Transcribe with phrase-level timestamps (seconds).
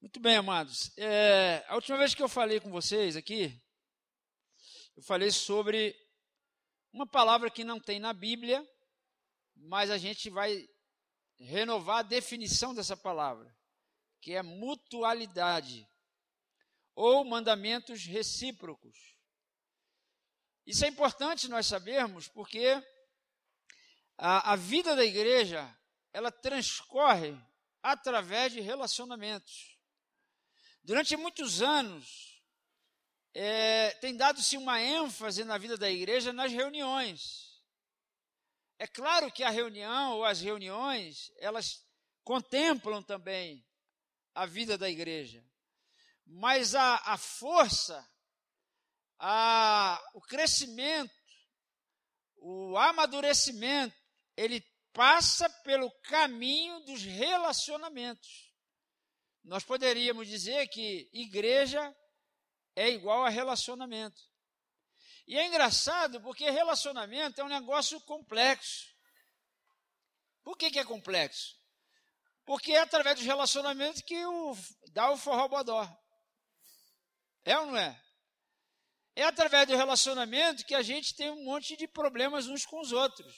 [0.00, 0.92] Muito bem, amados.
[0.98, 3.58] É, a última vez que eu falei com vocês aqui,
[4.94, 5.96] eu falei sobre
[6.92, 8.64] uma palavra que não tem na Bíblia,
[9.54, 10.68] mas a gente vai
[11.38, 13.54] renovar a definição dessa palavra,
[14.20, 15.88] que é mutualidade
[16.94, 19.16] ou mandamentos recíprocos.
[20.66, 22.82] Isso é importante nós sabermos, porque
[24.18, 25.74] a, a vida da igreja
[26.12, 27.34] ela transcorre
[27.82, 29.75] através de relacionamentos.
[30.86, 32.40] Durante muitos anos,
[33.34, 37.60] é, tem dado-se uma ênfase na vida da igreja nas reuniões.
[38.78, 41.84] É claro que a reunião ou as reuniões, elas
[42.22, 43.66] contemplam também
[44.32, 45.44] a vida da igreja.
[46.24, 48.08] Mas a, a força,
[49.18, 51.12] a, o crescimento,
[52.36, 53.96] o amadurecimento,
[54.36, 54.60] ele
[54.92, 58.45] passa pelo caminho dos relacionamentos.
[59.46, 61.96] Nós poderíamos dizer que igreja
[62.74, 64.20] é igual a relacionamento.
[65.24, 68.86] E é engraçado porque relacionamento é um negócio complexo.
[70.42, 71.56] Por que, que é complexo?
[72.44, 74.56] Porque é através dos relacionamentos que o,
[74.90, 75.88] dá o forrobodó.
[77.44, 78.02] É ou não é?
[79.14, 82.90] É através do relacionamento que a gente tem um monte de problemas uns com os
[82.90, 83.32] outros.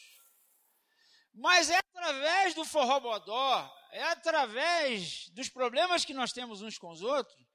[1.34, 7.02] Mas é através do forrobodó, é através dos problemas que nós temos uns com os
[7.02, 7.48] outros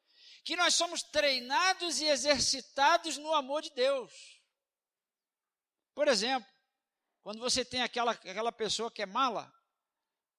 [0.43, 4.41] que nós somos treinados e exercitados no amor de Deus.
[5.93, 6.49] Por exemplo,
[7.21, 9.51] quando você tem aquela, aquela pessoa que é mala,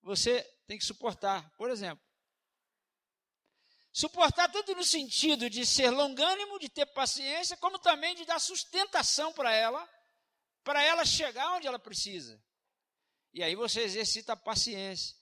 [0.03, 2.05] você tem que suportar, por exemplo.
[3.92, 9.33] Suportar tanto no sentido de ser longânimo, de ter paciência, como também de dar sustentação
[9.33, 9.89] para ela,
[10.62, 12.42] para ela chegar onde ela precisa.
[13.33, 15.17] E aí você exercita a paciência.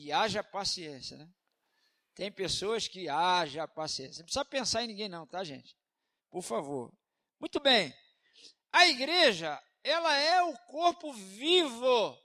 [0.00, 1.28] E haja paciência, né?
[2.14, 4.20] Tem pessoas que haja paciência.
[4.20, 5.76] Não precisa pensar em ninguém, não, tá, gente?
[6.30, 6.96] Por favor.
[7.40, 7.92] Muito bem.
[8.72, 12.16] A igreja, ela é o corpo vivo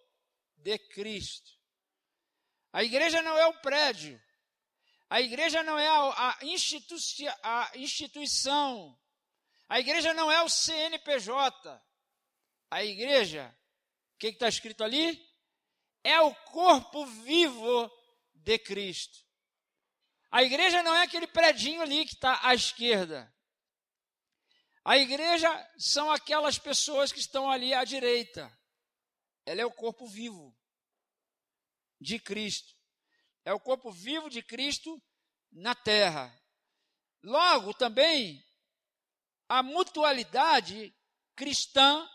[0.58, 1.52] de Cristo.
[2.72, 4.22] A igreja não é o prédio.
[5.10, 6.96] A igreja não é a, institu
[7.42, 8.96] a instituição.
[9.68, 11.82] A igreja não é o CNPJ.
[12.70, 13.56] A igreja,
[14.14, 15.33] o que está escrito ali?
[16.04, 17.90] É o corpo vivo
[18.34, 19.18] de Cristo.
[20.30, 23.32] A igreja não é aquele predinho ali que está à esquerda.
[24.84, 28.52] A igreja são aquelas pessoas que estão ali à direita.
[29.46, 30.54] Ela é o corpo vivo
[32.02, 32.76] de Cristo.
[33.46, 35.02] É o corpo vivo de Cristo
[35.52, 36.34] na terra.
[37.24, 38.44] Logo, também,
[39.48, 40.94] a mutualidade
[41.36, 42.10] cristã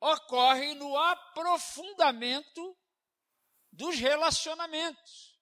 [0.00, 2.78] ocorre no aprofundamento
[3.72, 5.32] dos relacionamentos.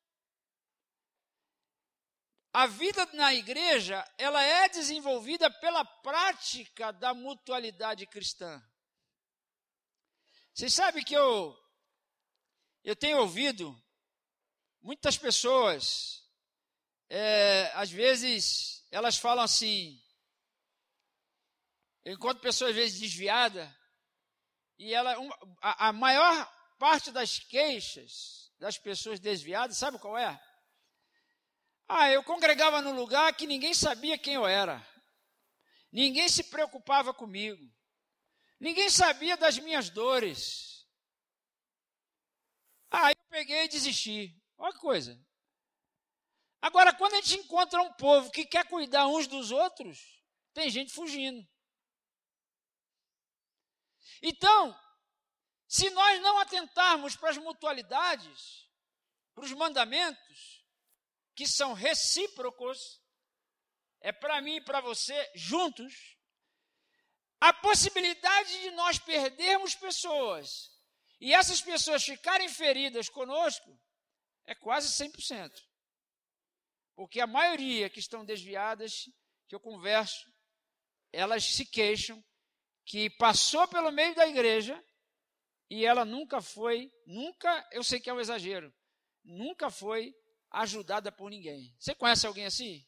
[2.52, 8.62] A vida na igreja, ela é desenvolvida pela prática da mutualidade cristã.
[10.54, 11.56] Vocês sabem que eu
[12.82, 13.76] eu tenho ouvido
[14.80, 16.24] muitas pessoas,
[17.08, 20.02] é, às vezes elas falam assim,
[22.04, 23.68] eu encontro pessoas às vezes desviadas,
[24.78, 25.14] e ela,
[25.60, 30.40] a, a maior parte das queixas das pessoas desviadas, sabe qual é?
[31.86, 34.86] Ah, eu congregava num lugar que ninguém sabia quem eu era.
[35.92, 37.62] Ninguém se preocupava comigo.
[38.58, 40.86] Ninguém sabia das minhas dores.
[42.90, 44.34] Ah, eu peguei e desisti.
[44.56, 45.20] Olha que coisa.
[46.62, 50.22] Agora, quando a gente encontra um povo que quer cuidar uns dos outros,
[50.54, 51.46] tem gente fugindo.
[54.22, 54.78] Então,
[55.70, 58.68] se nós não atentarmos para as mutualidades,
[59.32, 60.66] para os mandamentos,
[61.32, 63.00] que são recíprocos,
[64.00, 66.18] é para mim e para você juntos,
[67.40, 70.72] a possibilidade de nós perdermos pessoas
[71.20, 73.80] e essas pessoas ficarem feridas conosco
[74.46, 75.52] é quase 100%.
[76.96, 79.08] Porque a maioria que estão desviadas,
[79.46, 80.28] que eu converso,
[81.12, 82.20] elas se queixam
[82.84, 84.84] que passou pelo meio da igreja
[85.70, 88.74] e ela nunca foi, nunca, eu sei que é um exagero,
[89.24, 90.12] nunca foi
[90.50, 91.72] ajudada por ninguém.
[91.78, 92.84] Você conhece alguém assim?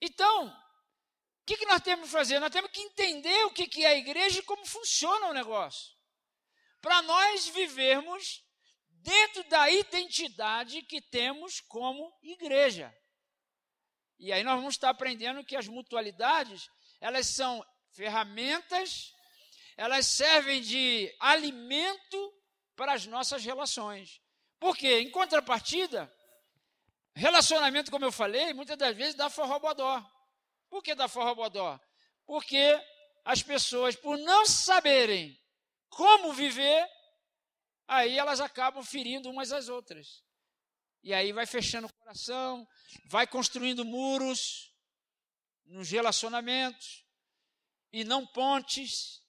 [0.00, 2.40] Então, o que, que nós temos que fazer?
[2.40, 5.92] Nós temos que entender o que, que é a igreja e como funciona o negócio.
[6.80, 8.42] Para nós vivermos
[8.88, 12.92] dentro da identidade que temos como igreja.
[14.18, 16.70] E aí nós vamos estar aprendendo que as mutualidades,
[17.00, 19.12] elas são ferramentas
[19.76, 22.34] elas servem de alimento
[22.76, 24.20] para as nossas relações.
[24.58, 26.10] Porque, em contrapartida,
[27.14, 30.02] Relacionamento, como eu falei, muitas das vezes dá forrobodó.
[30.70, 31.78] Por que dá forrobodó?
[32.24, 32.80] Porque
[33.24, 35.38] as pessoas, por não saberem
[35.90, 36.88] como viver,
[37.86, 40.24] aí elas acabam ferindo umas às outras.
[41.02, 42.66] E aí vai fechando o coração,
[43.06, 44.72] vai construindo muros
[45.66, 47.04] nos relacionamentos
[47.92, 49.21] e não pontes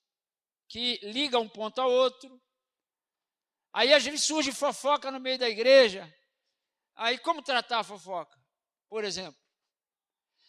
[0.74, 2.42] que ligam um ponto ao outro.
[3.72, 6.12] Aí às vezes surge fofoca no meio da igreja.
[6.96, 8.36] Aí como tratar a fofoca?
[8.90, 9.40] Por exemplo.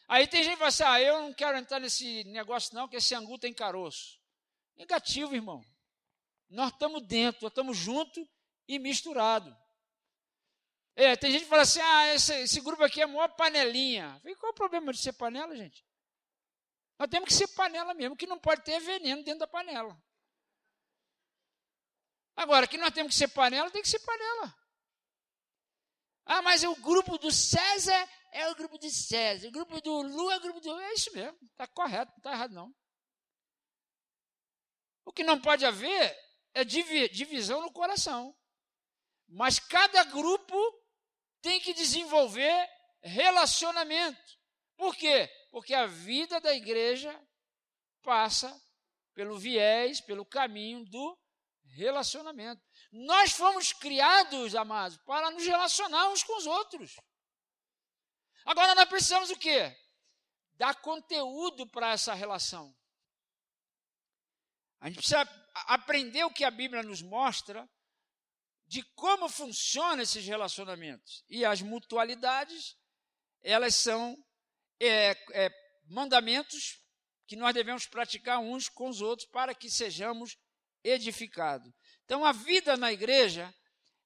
[0.09, 2.97] Aí tem gente que fala assim: ah, eu não quero entrar nesse negócio, não, que
[2.97, 4.19] esse angu tem caroço.
[4.77, 5.63] Negativo, irmão.
[6.49, 8.27] Nós estamos dentro, nós estamos juntos
[8.67, 9.55] e misturados.
[10.97, 14.19] É, tem gente que fala assim: ah, esse, esse grupo aqui é a maior panelinha.
[14.23, 15.85] Falei, qual é o problema de ser panela, gente?
[16.99, 19.95] Nós temos que ser panela mesmo, que não pode ter veneno dentro da panela.
[22.37, 24.55] Agora, que nós temos que ser panela, tem que ser panela.
[26.27, 30.31] Ah, mas o grupo do César é o grupo de César, o grupo do Lu
[30.31, 30.81] é o grupo do.
[30.81, 32.75] É isso mesmo, está correto, não está errado, não.
[35.05, 36.17] O que não pode haver
[36.55, 38.35] é divisão no coração.
[39.29, 40.57] Mas cada grupo
[41.43, 42.69] tem que desenvolver
[43.03, 44.39] relacionamento.
[44.77, 45.31] Por quê?
[45.51, 47.15] Porque a vida da igreja
[48.03, 48.61] passa
[49.15, 51.19] pelo viés, pelo caminho do
[51.75, 52.63] relacionamento.
[52.93, 56.97] Nós fomos criados, amados, para nos relacionar uns com os outros.
[58.45, 59.77] Agora nós precisamos o quê?
[60.55, 62.75] Dar conteúdo para essa relação.
[64.81, 65.23] A gente precisa
[65.67, 67.69] aprender o que a Bíblia nos mostra
[68.67, 71.25] de como funcionam esses relacionamentos.
[71.29, 72.77] E as mutualidades,
[73.43, 74.17] elas são
[74.81, 75.51] é, é,
[75.87, 76.81] mandamentos
[77.27, 80.37] que nós devemos praticar uns com os outros para que sejamos
[80.85, 81.73] edificados.
[82.05, 83.53] Então, a vida na igreja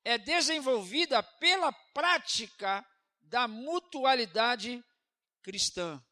[0.05, 2.87] é desenvolvida pela prática
[3.21, 4.83] da mutualidade
[5.43, 6.03] cristã.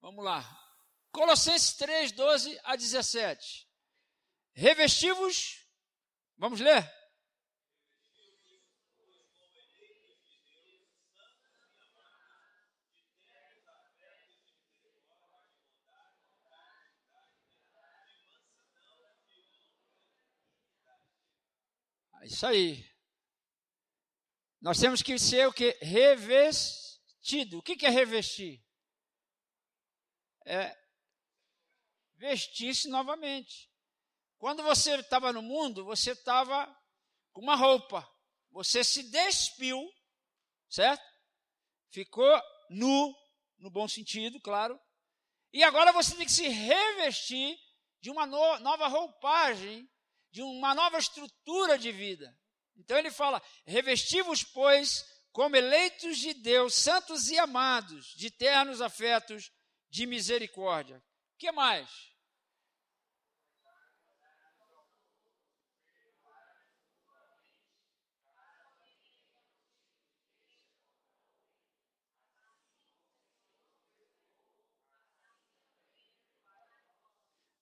[0.00, 0.42] Vamos lá.
[1.10, 3.68] Colossenses 3, 12 a 17.
[4.54, 5.66] Revestivos,
[6.38, 6.95] vamos ler?
[22.26, 22.84] É isso aí.
[24.60, 25.78] Nós temos que ser o que?
[25.80, 27.58] Revestido.
[27.58, 28.60] O que é revestir?
[30.44, 30.76] É
[32.16, 33.70] vestir-se novamente.
[34.38, 36.66] Quando você estava no mundo, você estava
[37.32, 38.04] com uma roupa.
[38.50, 39.88] Você se despiu,
[40.68, 41.04] certo?
[41.92, 43.14] Ficou nu,
[43.56, 44.76] no bom sentido, claro.
[45.52, 47.56] E agora você tem que se revestir
[48.00, 49.88] de uma no, nova roupagem,
[50.36, 52.38] de uma nova estrutura de vida.
[52.76, 55.02] Então ele fala: revestivos, pois,
[55.32, 59.50] como eleitos de Deus, santos e amados, de ternos afetos,
[59.88, 60.98] de misericórdia.
[60.98, 61.88] O que mais?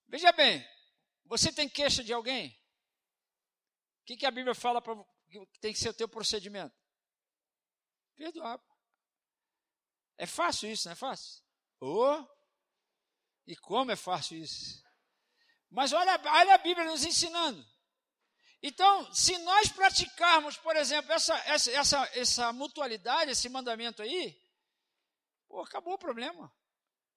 [0.09, 0.65] Veja bem,
[1.23, 2.64] você tem queixa de alguém?
[4.05, 4.95] O que, que a Bíblia fala para
[5.31, 6.75] que tem que ser o teu procedimento?
[8.15, 8.61] Perdoar.
[10.15, 11.43] É fácil isso, não é fácil?
[11.81, 12.23] Oh,
[13.47, 14.79] e como é fácil isso?
[15.71, 17.65] Mas olha, olha a Bíblia nos ensinando.
[18.61, 24.39] Então, se nós praticarmos, por exemplo, essa, essa, essa, essa mutualidade, esse mandamento aí,
[25.47, 26.55] pô, acabou o problema.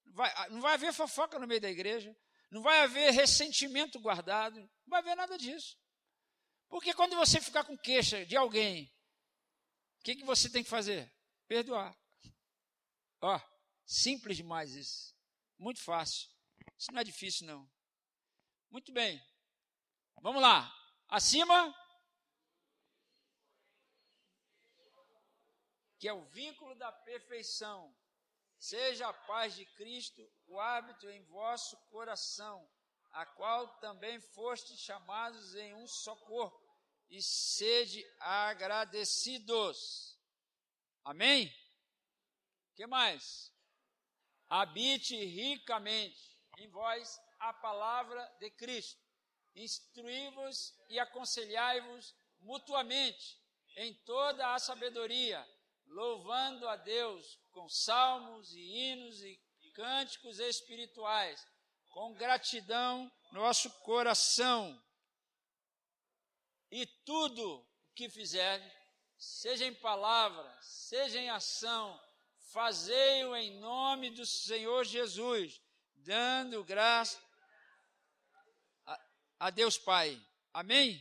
[0.06, 2.16] Vai, não vai haver fofoca no meio da igreja,
[2.50, 5.76] não vai haver ressentimento guardado, não vai haver nada disso.
[6.68, 8.84] Porque quando você ficar com queixa de alguém,
[10.00, 11.12] o que, que você tem que fazer?
[11.46, 11.96] Perdoar.
[13.20, 13.40] Ó,
[13.84, 15.16] simples demais isso.
[15.58, 16.28] Muito fácil.
[16.76, 17.68] Isso não é difícil, não.
[18.70, 19.20] Muito bem.
[20.20, 20.72] Vamos lá.
[21.08, 21.74] Acima.
[25.98, 27.96] Que é o vínculo da perfeição
[28.58, 32.68] Seja a paz de Cristo o hábito em vosso coração,
[33.12, 36.66] a qual também fostes chamados em um só corpo,
[37.10, 40.18] e sede agradecidos.
[41.04, 41.52] Amém?
[42.74, 43.52] que mais?
[44.48, 49.02] Habite ricamente em vós a palavra de Cristo.
[49.54, 53.36] Instruí-vos e aconselhai-vos mutuamente
[53.76, 55.44] em toda a sabedoria
[55.88, 59.40] louvando a Deus com salmos e hinos e
[59.74, 61.46] cânticos espirituais,
[61.88, 64.82] com gratidão no nosso coração.
[66.70, 68.70] E tudo que fizerdes,
[69.16, 72.00] seja em palavra, seja em ação,
[72.52, 75.60] fazei-o em nome do Senhor Jesus,
[75.96, 77.18] dando graça
[78.86, 79.00] a,
[79.40, 80.20] a Deus Pai.
[80.52, 81.00] Amém?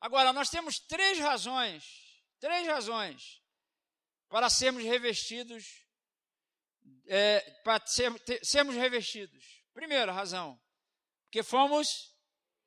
[0.00, 3.40] Agora, nós temos três razões, três razões
[4.28, 5.86] para sermos revestidos,
[7.06, 9.61] é, para ser, ter, sermos revestidos.
[9.72, 10.60] Primeira razão,
[11.24, 12.14] porque fomos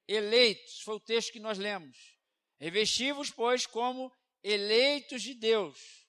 [0.08, 2.18] eleitos, foi o texto que nós lemos.
[2.60, 4.12] Revestivos, pois, como
[4.44, 6.08] eleitos de Deus.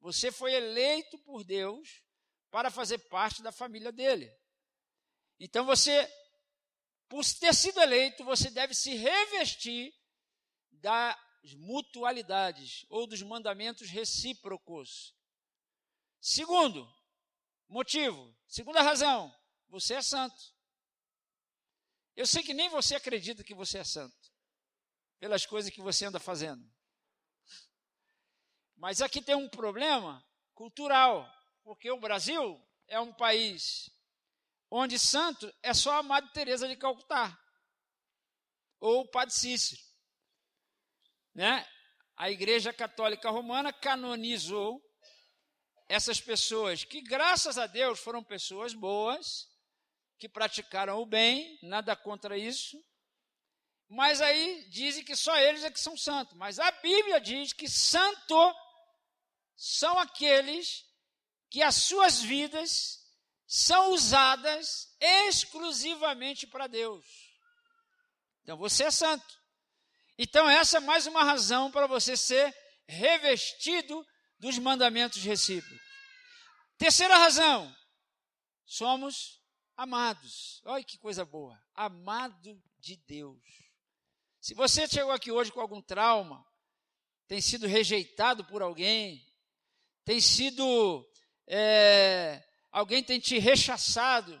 [0.00, 2.02] Você foi eleito por Deus
[2.50, 4.30] para fazer parte da família dele.
[5.38, 6.10] Então você,
[7.08, 9.94] por ter sido eleito, você deve se revestir
[10.70, 11.16] das
[11.56, 15.14] mutualidades ou dos mandamentos recíprocos.
[16.20, 16.88] Segundo
[17.68, 19.34] motivo, segunda razão,
[19.68, 20.54] você é santo.
[22.16, 24.16] Eu sei que nem você acredita que você é santo,
[25.18, 26.68] pelas coisas que você anda fazendo.
[28.76, 31.28] Mas aqui tem um problema cultural,
[31.62, 33.90] porque o Brasil é um país
[34.70, 37.38] onde santo é só a Madre Teresa de Calcutá
[38.80, 39.80] ou o Padre Cícero.
[41.34, 41.66] Né?
[42.16, 44.82] A Igreja Católica Romana canonizou
[45.88, 49.48] essas pessoas que, graças a Deus, foram pessoas boas,
[50.18, 52.82] que praticaram o bem, nada contra isso.
[53.88, 56.36] Mas aí dizem que só eles é que são santos.
[56.36, 58.54] Mas a Bíblia diz que santo
[59.56, 60.84] são aqueles
[61.50, 62.98] que as suas vidas
[63.46, 67.04] são usadas exclusivamente para Deus.
[68.42, 69.38] Então você é santo.
[70.18, 72.54] Então essa é mais uma razão para você ser
[72.86, 74.06] revestido
[74.38, 75.86] dos mandamentos recíprocos.
[76.76, 77.74] Terceira razão,
[78.66, 79.37] somos
[79.78, 80.60] amados.
[80.64, 81.58] Olha que coisa boa.
[81.72, 83.40] Amado de Deus.
[84.40, 86.44] Se você chegou aqui hoje com algum trauma,
[87.28, 89.24] tem sido rejeitado por alguém,
[90.04, 91.08] tem sido.
[91.46, 94.38] É, alguém tem te rechaçado.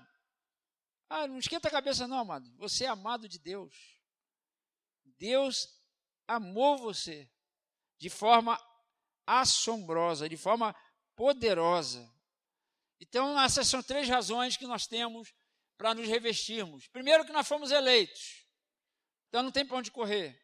[1.08, 2.52] Ah, não esquenta a cabeça, não, amado.
[2.56, 3.74] Você é amado de Deus.
[5.18, 5.68] Deus
[6.26, 7.30] amou você
[7.96, 8.60] de forma
[9.26, 10.74] assombrosa, de forma
[11.16, 12.12] poderosa.
[13.00, 15.32] Então, essas são três razões que nós temos
[15.76, 16.88] para nos revestirmos.
[16.88, 18.46] Primeiro, que nós fomos eleitos.
[19.28, 20.40] Então, não tem para onde correr.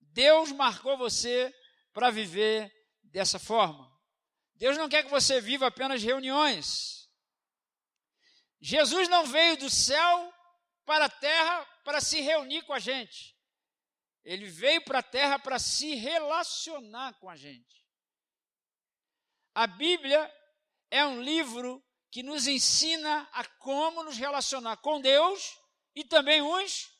[0.00, 1.54] Deus marcou você
[1.92, 2.72] para viver
[3.02, 3.90] dessa forma.
[4.54, 7.10] Deus não quer que você viva apenas reuniões.
[8.60, 10.34] Jesus não veio do céu
[10.84, 13.36] para a terra para se reunir com a gente.
[14.24, 17.86] Ele veio para a terra para se relacionar com a gente.
[19.54, 20.30] A Bíblia
[20.90, 21.82] é um livro
[22.16, 25.60] que nos ensina a como nos relacionar com Deus
[25.94, 26.90] e também uns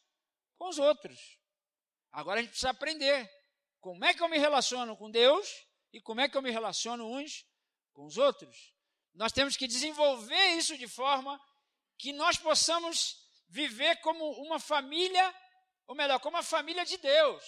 [0.58, 1.38] com os outros.
[2.12, 3.26] Agora a gente precisa aprender
[3.80, 5.48] como é que eu me relaciono com Deus
[5.90, 7.46] e como é que eu me relaciono uns
[7.94, 8.74] com os outros.
[9.14, 11.40] Nós temos que desenvolver isso de forma
[11.96, 13.16] que nós possamos
[13.48, 15.34] viver como uma família,
[15.86, 17.42] ou melhor, como a família de Deus.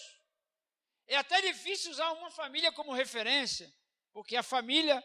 [1.07, 3.71] É até difícil usar uma família como referência,
[4.15, 5.05] porque a família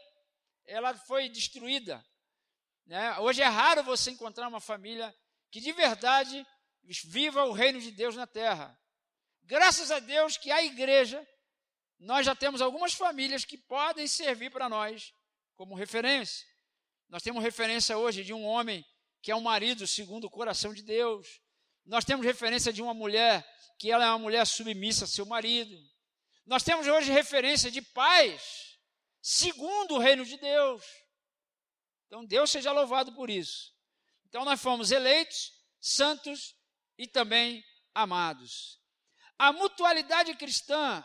[0.65, 2.01] ela foi destruída.
[2.85, 3.17] Né?
[3.19, 5.13] Hoje é raro você encontrar uma família
[5.49, 6.45] que de verdade
[7.05, 8.77] viva o reino de Deus na terra.
[9.43, 11.25] Graças a Deus que a igreja,
[11.99, 15.13] nós já temos algumas famílias que podem servir para nós
[15.55, 16.45] como referência.
[17.09, 18.85] Nós temos referência hoje de um homem
[19.21, 21.39] que é um marido segundo o coração de Deus.
[21.85, 23.47] Nós temos referência de uma mulher
[23.77, 25.77] que ela é uma mulher submissa a seu marido.
[26.45, 28.77] Nós temos hoje referência de pais
[29.21, 30.83] segundo o reino de Deus.
[32.13, 33.73] Então Deus seja louvado por isso.
[34.27, 35.51] Então nós fomos eleitos,
[35.81, 36.55] santos
[36.95, 38.79] e também amados.
[39.35, 41.03] A mutualidade cristã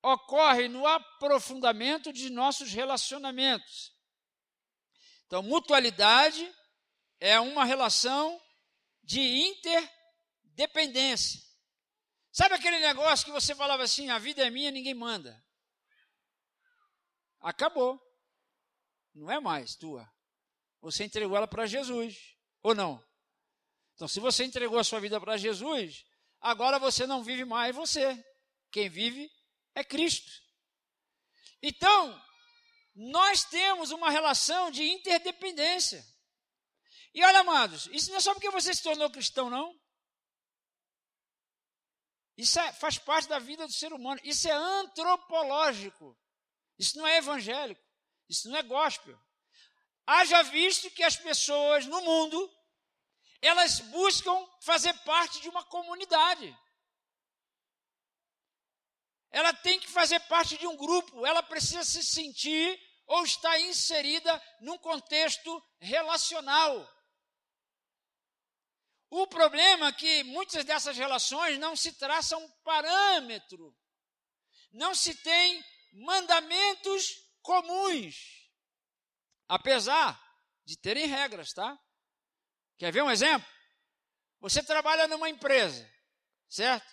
[0.00, 3.92] ocorre no aprofundamento de nossos relacionamentos.
[5.26, 6.48] Então, mutualidade
[7.18, 8.40] é uma relação
[9.02, 11.42] de interdependência.
[12.30, 15.44] Sabe aquele negócio que você falava assim: a vida é minha, ninguém manda?
[17.40, 18.00] Acabou
[19.14, 20.08] não é mais tua.
[20.80, 23.02] Você entregou ela para Jesus, ou não?
[23.94, 26.04] Então, se você entregou a sua vida para Jesus,
[26.40, 28.22] agora você não vive mais você.
[28.70, 29.30] Quem vive
[29.74, 30.30] é Cristo.
[31.62, 32.22] Então,
[32.94, 36.04] nós temos uma relação de interdependência.
[37.14, 39.74] E olha, amados, isso não é só porque você se tornou cristão, não.
[42.36, 44.20] Isso é, faz parte da vida do ser humano.
[44.24, 46.18] Isso é antropológico.
[46.76, 47.83] Isso não é evangélico.
[48.34, 49.16] Isso não é gospel.
[50.06, 52.52] Haja visto que as pessoas no mundo,
[53.40, 56.56] elas buscam fazer parte de uma comunidade.
[59.34, 64.40] ela tem que fazer parte de um grupo, ela precisa se sentir ou estar inserida
[64.60, 65.50] num contexto
[65.80, 66.88] relacional.
[69.10, 73.76] O problema é que muitas dessas relações não se traçam parâmetro,
[74.72, 75.64] não se tem
[75.94, 78.50] mandamentos comuns,
[79.46, 80.18] apesar
[80.64, 81.78] de terem regras, tá?
[82.78, 83.46] Quer ver um exemplo?
[84.40, 85.88] Você trabalha numa empresa,
[86.48, 86.92] certo?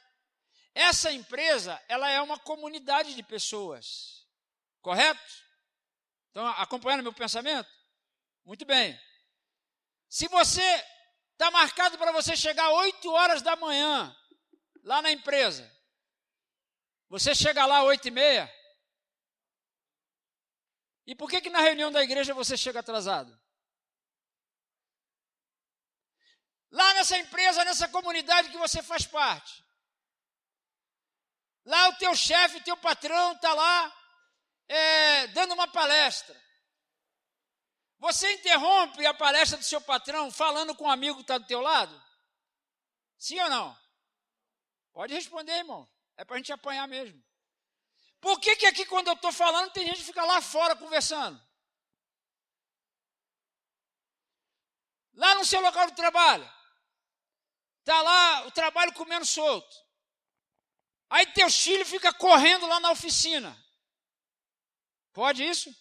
[0.75, 4.27] Essa empresa, ela é uma comunidade de pessoas,
[4.81, 5.33] correto?
[6.27, 7.69] Estão acompanhando meu pensamento?
[8.45, 8.99] Muito bem.
[10.09, 10.61] Se você
[11.31, 14.15] está marcado para você chegar 8 horas da manhã
[14.83, 15.69] lá na empresa,
[17.07, 18.60] você chega lá às 8 e meia,
[21.05, 23.39] e por que, que na reunião da igreja você chega atrasado?
[26.69, 29.63] Lá nessa empresa, nessa comunidade que você faz parte.
[31.65, 33.97] Lá o teu chefe, o teu patrão está lá
[34.67, 36.39] é, dando uma palestra.
[37.99, 41.61] Você interrompe a palestra do seu patrão falando com um amigo que está do teu
[41.61, 42.01] lado?
[43.17, 43.77] Sim ou não?
[44.93, 45.87] Pode responder, irmão.
[46.17, 47.21] É para a gente apanhar mesmo.
[48.21, 51.41] Por que, que aqui, quando eu estou falando, tem gente que fica lá fora conversando?
[55.13, 56.49] Lá no seu local de trabalho.
[57.79, 59.75] Está lá o trabalho comendo solto.
[61.09, 63.57] Aí teus filhos ficam correndo lá na oficina.
[65.11, 65.75] Pode isso?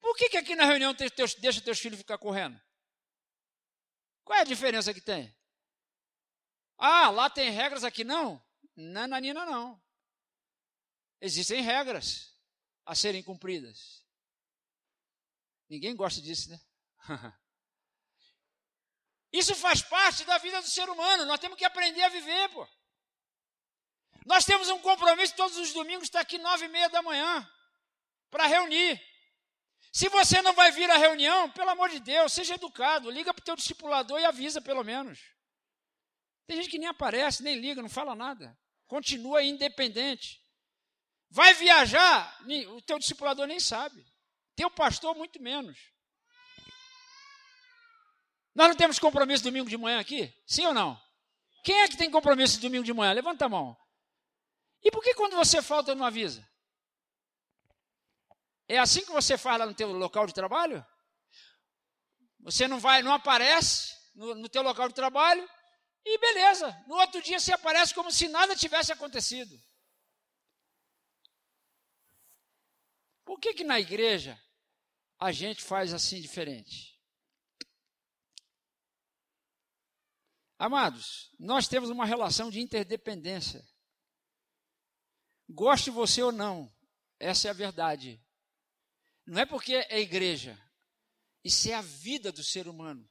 [0.00, 2.60] Por que, que aqui na reunião teus, deixa teus filhos ficar correndo?
[4.24, 5.36] Qual é a diferença que tem?
[6.78, 8.42] Ah, lá tem regras, aqui não?
[8.74, 9.80] Não, na Nina não.
[11.20, 12.34] Existem regras
[12.86, 14.04] a serem cumpridas.
[15.68, 16.60] Ninguém gosta disso, né?
[19.32, 21.26] Isso faz parte da vida do ser humano.
[21.26, 22.66] Nós temos que aprender a viver, pô.
[24.24, 27.50] Nós temos um compromisso todos os domingos, está aqui nove e meia da manhã,
[28.30, 29.00] para reunir.
[29.92, 33.40] Se você não vai vir à reunião, pelo amor de Deus, seja educado, liga para
[33.40, 35.18] o teu discipulador e avisa pelo menos.
[36.46, 38.58] Tem gente que nem aparece, nem liga, não fala nada.
[38.86, 40.42] Continua independente.
[41.30, 42.38] Vai viajar,
[42.68, 44.04] o teu discipulador nem sabe.
[44.56, 45.78] Teu pastor, muito menos.
[48.54, 50.34] Nós não temos compromisso domingo de manhã aqui?
[50.46, 51.00] Sim ou não?
[51.62, 53.12] Quem é que tem compromisso domingo de manhã?
[53.12, 53.76] Levanta a mão.
[54.82, 56.48] E por que quando você falta não avisa?
[58.66, 60.84] É assim que você faz lá no teu local de trabalho?
[62.40, 65.48] Você não vai, não aparece no, no teu local de trabalho
[66.04, 66.76] e beleza.
[66.86, 69.54] No outro dia você aparece como se nada tivesse acontecido.
[73.28, 74.42] Por que que na igreja
[75.18, 76.98] a gente faz assim diferente?
[80.58, 83.62] Amados, nós temos uma relação de interdependência.
[85.46, 86.74] Goste você ou não,
[87.20, 88.18] essa é a verdade.
[89.26, 90.58] Não é porque é igreja,
[91.44, 93.06] isso é a vida do ser humano.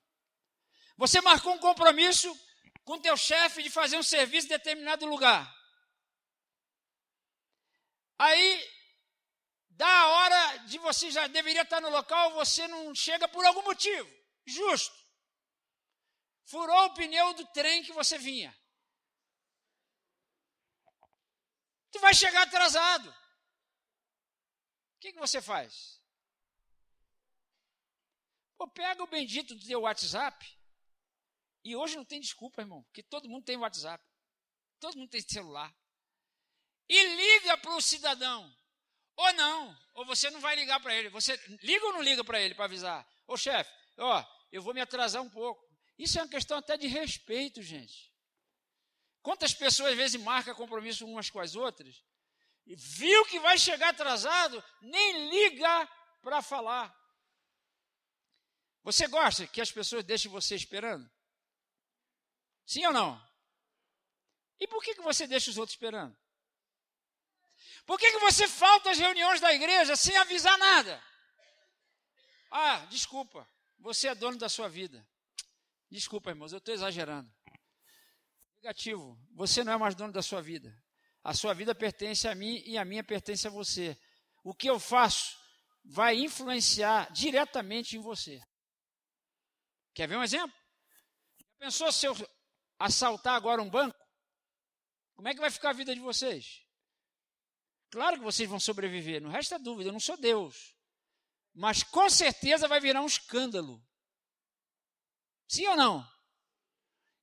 [0.97, 2.35] Você marcou um compromisso
[2.83, 5.55] com teu chefe de fazer um serviço em determinado lugar.
[8.17, 8.76] Aí
[9.77, 14.11] da hora de você já deveria estar no local, você não chega por algum motivo,
[14.43, 14.97] justo.
[16.45, 18.57] Furou o pneu do trem que você vinha.
[21.91, 23.07] Tu vai chegar atrasado.
[23.09, 26.01] O que, que você faz?
[28.57, 30.59] Pô, pega o bendito do teu WhatsApp.
[31.63, 34.03] E hoje não tem desculpa, irmão, porque todo mundo tem WhatsApp.
[34.79, 35.71] Todo mundo tem celular.
[36.89, 38.56] E liga para o cidadão.
[39.17, 41.09] Ou não, ou você não vai ligar para ele.
[41.09, 43.05] Você liga ou não liga para ele para avisar?
[43.25, 45.67] Ô chefe, ó, eu vou me atrasar um pouco.
[45.97, 48.13] Isso é uma questão até de respeito, gente.
[49.23, 52.03] Quantas pessoas às vezes marcam compromisso umas com as outras?
[52.67, 55.89] E viu que vai chegar atrasado, nem liga
[56.21, 56.95] para falar.
[58.83, 61.09] Você gosta que as pessoas deixem você esperando?
[62.65, 63.27] Sim ou não?
[64.59, 66.15] E por que, que você deixa os outros esperando?
[67.87, 71.01] Por que, que você falta às reuniões da igreja sem avisar nada?
[72.51, 75.07] Ah, desculpa, você é dono da sua vida.
[75.89, 77.33] Desculpa, irmãos, eu estou exagerando.
[78.57, 80.77] Negativo, você não é mais dono da sua vida.
[81.23, 83.97] A sua vida pertence a mim e a minha pertence a você.
[84.43, 85.37] O que eu faço
[85.85, 88.41] vai influenciar diretamente em você.
[89.93, 90.55] Quer ver um exemplo?
[91.57, 92.13] Pensou se eu
[92.77, 93.97] assaltar agora um banco?
[95.15, 96.66] Como é que vai ficar a vida de vocês?
[97.89, 100.75] Claro que vocês vão sobreviver, não resta dúvida, eu não sou Deus.
[101.53, 103.81] Mas com certeza vai virar um escândalo.
[105.47, 106.17] Sim ou não?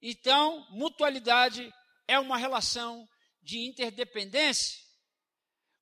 [0.01, 1.73] Então, mutualidade
[2.09, 3.09] é uma relação
[3.43, 4.83] de interdependência.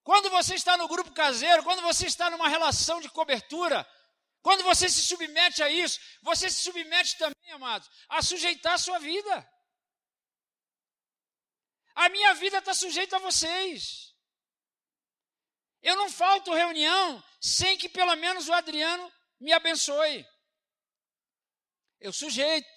[0.03, 3.89] Quando você está no grupo caseiro, quando você está numa relação de cobertura,
[4.43, 8.99] quando você se submete a isso, você se submete também, amados, a sujeitar a sua
[8.99, 9.49] vida.
[11.95, 14.12] A minha vida está sujeita a vocês.
[15.83, 20.25] Eu não falto reunião sem que pelo menos o Adriano me abençoe.
[22.01, 22.69] Eu sujeito.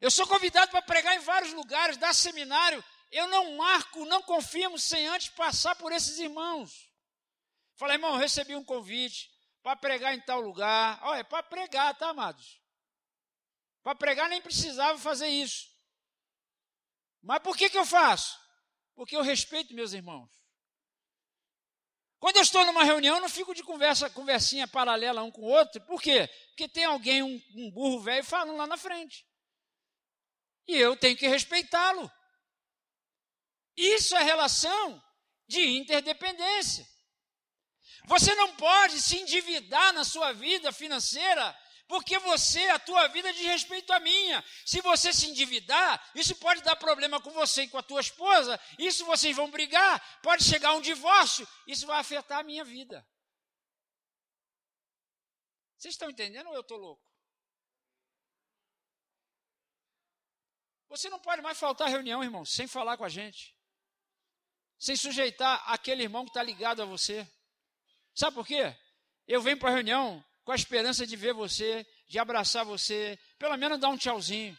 [0.00, 2.84] Eu sou convidado para pregar em vários lugares, dar seminário.
[3.10, 6.90] Eu não marco, não confirmo sem antes passar por esses irmãos.
[7.76, 9.30] Falei, irmão, recebi um convite
[9.62, 10.98] para pregar em tal lugar.
[11.02, 12.60] Olha, é para pregar, tá, amados?
[13.82, 15.68] Para pregar nem precisava fazer isso.
[17.22, 18.38] Mas por que, que eu faço?
[18.94, 20.30] Porque eu respeito meus irmãos.
[22.18, 25.50] Quando eu estou numa reunião, eu não fico de conversa, conversinha paralela um com o
[25.50, 25.80] outro.
[25.82, 26.28] Por quê?
[26.48, 29.26] Porque tem alguém, um, um burro velho, falando lá na frente.
[30.66, 32.10] E eu tenho que respeitá-lo.
[33.76, 35.02] Isso é relação
[35.46, 36.86] de interdependência.
[38.06, 41.56] Você não pode se endividar na sua vida financeira
[41.88, 44.44] porque você, a tua vida diz respeito à minha.
[44.64, 48.60] Se você se endividar, isso pode dar problema com você e com a tua esposa,
[48.78, 53.06] isso vocês vão brigar, pode chegar um divórcio, isso vai afetar a minha vida.
[55.76, 57.06] Vocês estão entendendo ou eu estou louco?
[60.88, 63.54] Você não pode mais faltar reunião, irmão, sem falar com a gente.
[64.78, 67.30] Sem sujeitar aquele irmão que está ligado a você.
[68.14, 68.74] Sabe por quê?
[69.26, 73.56] Eu venho para a reunião, com a esperança de ver você, de abraçar você, pelo
[73.56, 74.56] menos dar um tchauzinho.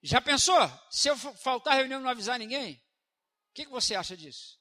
[0.00, 0.58] Já pensou?
[0.90, 2.76] Se eu faltar reunião e não avisar ninguém?
[3.50, 4.58] O que, que você acha disso?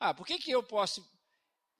[0.00, 1.06] Ah, por que, que eu posso?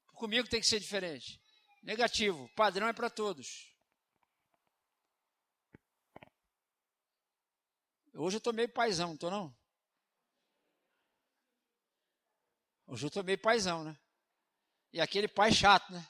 [0.09, 1.41] Comigo tem que ser diferente.
[1.83, 3.75] Negativo, padrão é para todos.
[8.13, 9.57] Hoje eu estou meio paizão, não estou não?
[12.87, 13.99] Hoje eu estou meio paizão, né?
[14.93, 16.07] E aquele pai chato, né?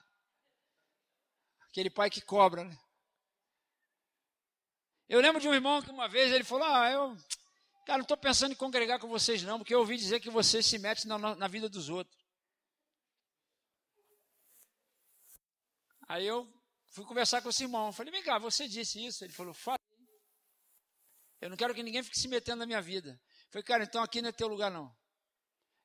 [1.69, 2.79] Aquele pai que cobra, né?
[5.09, 7.17] Eu lembro de um irmão que uma vez ele falou: Ah, eu,
[7.87, 10.67] cara, não estou pensando em congregar com vocês, não, porque eu ouvi dizer que vocês
[10.67, 12.19] se metem na, na vida dos outros.
[16.09, 16.51] Aí eu
[16.93, 17.93] fui conversar com esse irmão.
[17.93, 19.23] Falei, vem cá, você disse isso?
[19.25, 19.79] Ele falou, falei.
[21.41, 23.21] Eu não quero que ninguém fique se metendo na minha vida.
[23.51, 24.97] Falei, cara, então aqui não é teu lugar, não.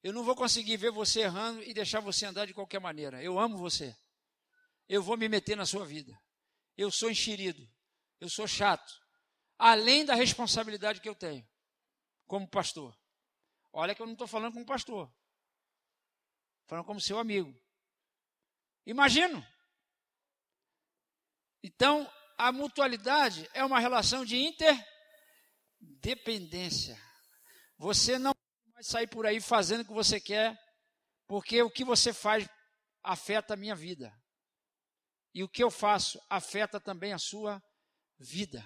[0.04, 3.24] Eu não vou conseguir ver você errando e deixar você andar de qualquer maneira.
[3.24, 3.98] Eu amo você.
[4.89, 6.13] Eu vou me meter na sua vida.
[6.76, 7.66] Eu sou enxerido.
[8.20, 8.94] Eu sou chato.
[9.58, 11.48] Além da responsabilidade que eu tenho
[12.28, 12.94] como pastor.
[13.72, 15.10] Olha que eu não estou falando como pastor.
[16.66, 17.58] Falando como seu amigo.
[18.86, 19.42] Imagino.
[21.63, 24.36] Então, a mutualidade é uma relação de
[25.80, 27.02] interdependência.
[27.78, 28.33] Você não
[28.74, 30.58] vai sair por aí fazendo o que você quer,
[31.28, 32.48] porque o que você faz
[33.04, 34.12] afeta a minha vida.
[35.34, 37.62] E o que eu faço afeta também a sua
[38.20, 38.64] vida.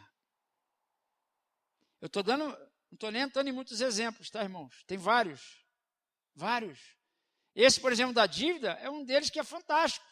[1.99, 4.83] Eu estou dando, não estou nem entrando em muitos exemplos, tá, irmãos?
[4.85, 5.65] Tem vários.
[6.35, 6.79] Vários.
[7.55, 10.05] Esse, por exemplo, da dívida, é um deles que é fantástico.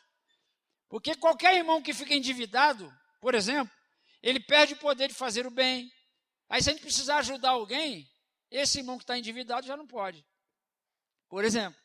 [0.90, 3.74] Porque qualquer irmão que fica endividado, por exemplo,
[4.22, 5.92] ele perde o poder de fazer o bem.
[6.50, 8.10] Aí, se a gente precisar ajudar alguém,
[8.56, 10.26] esse irmão que está endividado já não pode.
[11.28, 11.80] Por exemplo.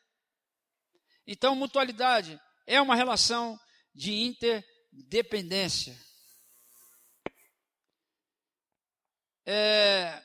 [1.27, 3.59] Então, mutualidade é uma relação
[3.93, 5.97] de interdependência.
[9.45, 10.23] É,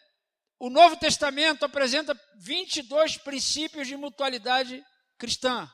[0.59, 4.85] o Novo Testamento apresenta 22 princípios de mutualidade
[5.19, 5.71] cristã.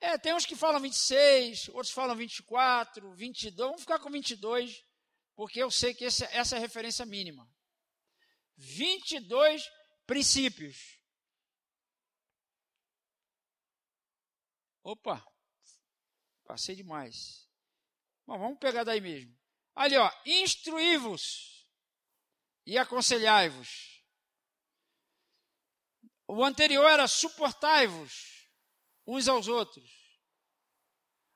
[0.00, 3.56] É, tem uns que falam 26, outros falam 24, 22.
[3.56, 4.82] Vamos ficar com 22,
[5.34, 7.48] porque eu sei que essa é a referência mínima.
[8.60, 9.66] 22
[10.06, 11.00] princípios.
[14.82, 15.26] Opa,
[16.44, 17.48] passei demais.
[18.26, 19.34] Vamos pegar daí mesmo.
[19.74, 21.66] Ali, ó, instruí-vos
[22.66, 24.04] e aconselhai-vos.
[26.28, 28.46] O anterior era suportai-vos
[29.06, 29.90] uns aos outros.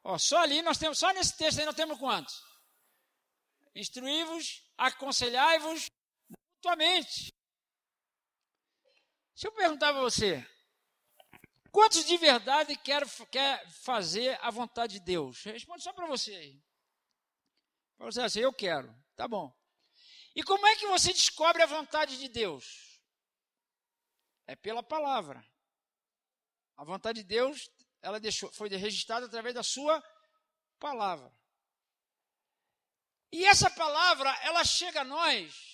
[0.02, 2.34] Ó, só ali nós temos, só nesse texto aí nós temos quantos?
[3.74, 5.88] Instruí-vos, aconselhai-vos
[6.64, 7.32] mutuamente.
[9.34, 10.46] Se eu perguntar para você,
[11.70, 15.42] quantos de verdade quer, quer fazer a vontade de Deus?
[15.44, 16.62] Responde só para você aí.
[17.96, 18.94] Para você assim, eu quero.
[19.14, 19.54] Tá bom.
[20.34, 23.00] E como é que você descobre a vontade de Deus?
[24.46, 25.44] É pela palavra.
[26.76, 27.70] A vontade de Deus,
[28.02, 30.02] ela deixou, foi registrada através da sua
[30.78, 31.32] palavra.
[33.30, 35.73] E essa palavra, ela chega a nós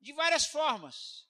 [0.00, 1.26] de várias formas.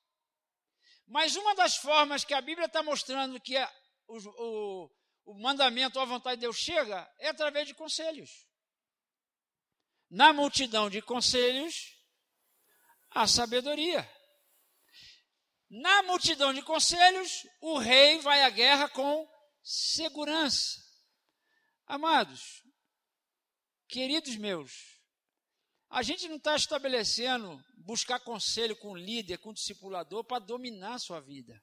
[1.07, 3.72] Mas uma das formas que a Bíblia está mostrando que a,
[4.07, 4.90] o, o,
[5.26, 8.46] o mandamento ou a vontade de Deus chega é através de conselhos.
[10.11, 11.94] Na multidão de conselhos,
[13.11, 14.09] há sabedoria.
[15.70, 19.28] Na multidão de conselhos, o rei vai à guerra com
[19.62, 20.78] segurança.
[21.87, 22.62] Amados,
[23.87, 24.98] queridos meus,
[25.90, 31.20] a gente não está estabelecendo buscar conselho com líder, com discipulador para dominar a sua
[31.20, 31.62] vida.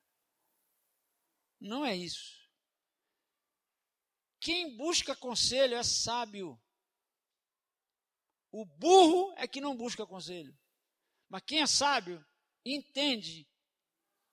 [1.59, 2.35] Não é isso.
[4.39, 6.59] Quem busca conselho é sábio.
[8.51, 10.57] O burro é que não busca conselho.
[11.29, 12.25] Mas quem é sábio
[12.65, 13.47] entende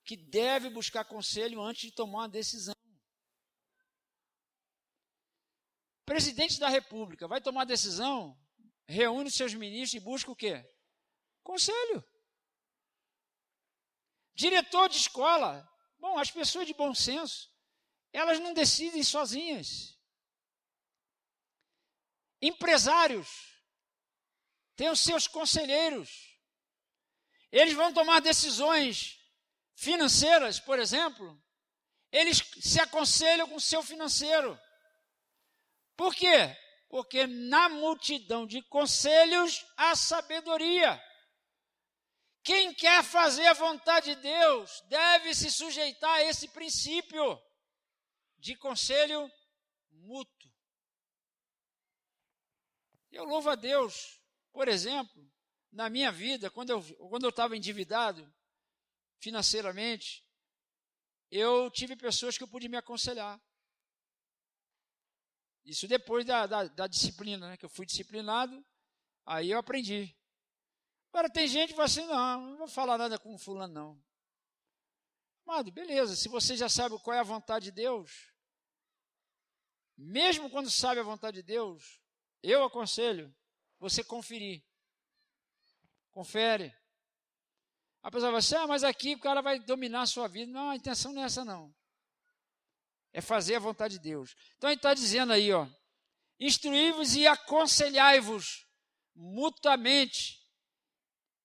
[0.03, 2.75] que deve buscar conselho antes de tomar uma decisão.
[6.05, 8.37] Presidente da República vai tomar decisão,
[8.87, 10.63] reúne seus ministros e busca o quê?
[11.41, 12.03] Conselho.
[14.33, 15.69] Diretor de escola.
[15.99, 17.49] Bom, as pessoas de bom senso,
[18.11, 19.97] elas não decidem sozinhas.
[22.41, 23.27] Empresários
[24.75, 26.37] têm os seus conselheiros.
[27.51, 29.19] Eles vão tomar decisões
[29.75, 31.41] financeiras, por exemplo,
[32.11, 34.59] eles se aconselham com o seu financeiro.
[35.95, 36.55] Por quê?
[36.93, 41.03] Porque na multidão de conselhos há sabedoria.
[42.43, 47.41] Quem quer fazer a vontade de Deus deve se sujeitar a esse princípio
[48.37, 49.27] de conselho
[49.89, 50.53] mútuo.
[53.11, 55.27] Eu louvo a Deus, por exemplo,
[55.71, 58.31] na minha vida, quando eu quando eu estava endividado,
[59.17, 60.23] financeiramente,
[61.31, 63.41] eu tive pessoas que eu pude me aconselhar.
[65.65, 67.57] Isso depois da, da, da disciplina, né?
[67.57, 68.63] que eu fui disciplinado,
[69.25, 70.15] aí eu aprendi.
[71.11, 74.03] Agora tem gente que fala assim, não, não vou falar nada com fulano, não.
[75.45, 78.33] Amado, beleza, se você já sabe qual é a vontade de Deus,
[79.97, 82.01] mesmo quando sabe a vontade de Deus,
[82.41, 83.33] eu aconselho
[83.79, 84.63] você conferir.
[86.11, 86.73] Confere.
[88.01, 90.51] A pessoa vai assim, ah, mas aqui o cara vai dominar a sua vida.
[90.51, 91.73] Não, a intenção não é essa, não.
[93.13, 94.35] É fazer a vontade de Deus.
[94.57, 95.67] Então ele está dizendo aí, ó.
[96.39, 98.65] Instruí-vos e aconselhai-vos
[99.15, 100.41] mutuamente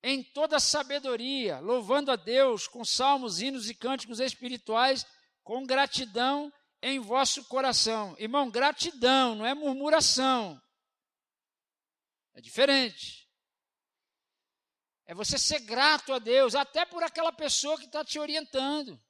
[0.03, 5.05] em toda sabedoria, louvando a Deus com salmos, hinos e cânticos espirituais,
[5.43, 8.17] com gratidão em vosso coração.
[8.19, 10.61] Irmão, gratidão, não é murmuração.
[12.35, 13.29] É diferente.
[15.05, 19.01] É você ser grato a Deus, até por aquela pessoa que está te orientando.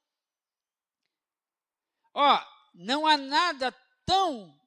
[2.20, 3.70] Ó, não há nada
[4.04, 4.60] tão,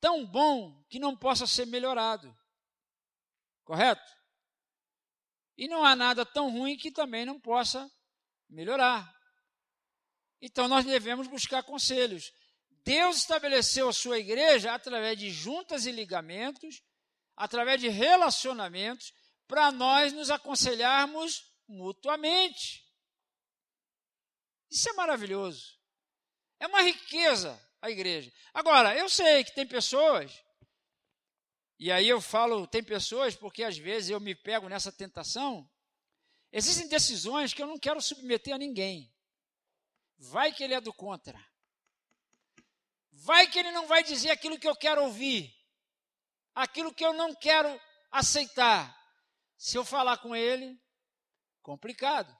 [0.00, 2.36] tão bom que não possa ser melhorado.
[3.62, 4.04] Correto?
[5.56, 7.88] E não há nada tão ruim que também não possa
[8.48, 9.08] melhorar.
[10.40, 12.32] Então nós devemos buscar conselhos.
[12.82, 16.82] Deus estabeleceu a sua igreja através de juntas e ligamentos,
[17.36, 19.14] através de relacionamentos
[19.46, 22.84] para nós nos aconselharmos mutuamente.
[24.68, 25.75] Isso é maravilhoso.
[26.58, 28.32] É uma riqueza a igreja.
[28.52, 30.32] Agora, eu sei que tem pessoas,
[31.78, 35.68] e aí eu falo tem pessoas porque às vezes eu me pego nessa tentação.
[36.50, 39.12] Existem decisões que eu não quero submeter a ninguém.
[40.18, 41.38] Vai que ele é do contra.
[43.12, 45.54] Vai que ele não vai dizer aquilo que eu quero ouvir.
[46.54, 48.94] Aquilo que eu não quero aceitar.
[49.58, 50.80] Se eu falar com ele,
[51.62, 52.34] complicado.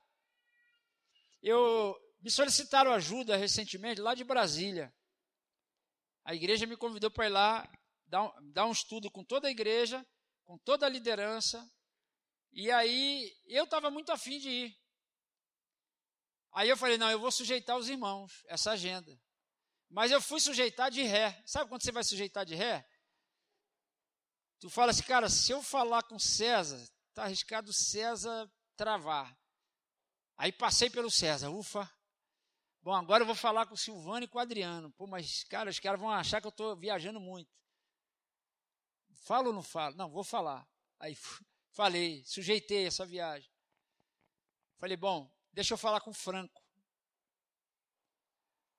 [1.43, 4.93] Eu me solicitaram ajuda recentemente lá de Brasília.
[6.25, 7.71] A igreja me convidou para ir lá
[8.07, 10.05] dar um, dar um estudo com toda a igreja,
[10.45, 11.65] com toda a liderança.
[12.53, 14.79] E aí eu estava muito afim de ir.
[16.53, 19.15] Aí eu falei, não, eu vou sujeitar os irmãos, essa agenda.
[19.91, 21.43] Mas eu fui sujeitar de ré.
[21.47, 22.85] Sabe quando você vai sujeitar de ré?
[24.59, 29.37] Tu fala assim, cara, se eu falar com César, está arriscado César travar.
[30.37, 31.91] Aí passei pelo César, ufa.
[32.87, 34.93] Bom, agora eu vou falar com o Silvano e com o Adriano.
[34.93, 37.53] Pô, mas, cara, os caras vão achar que eu estou viajando muito.
[39.25, 39.97] Falo ou não falo?
[39.97, 40.65] Não, vou falar.
[41.01, 41.17] Aí
[41.75, 43.51] falei, sujeitei essa viagem.
[44.79, 46.63] Falei, bom, deixa eu falar com o Franco.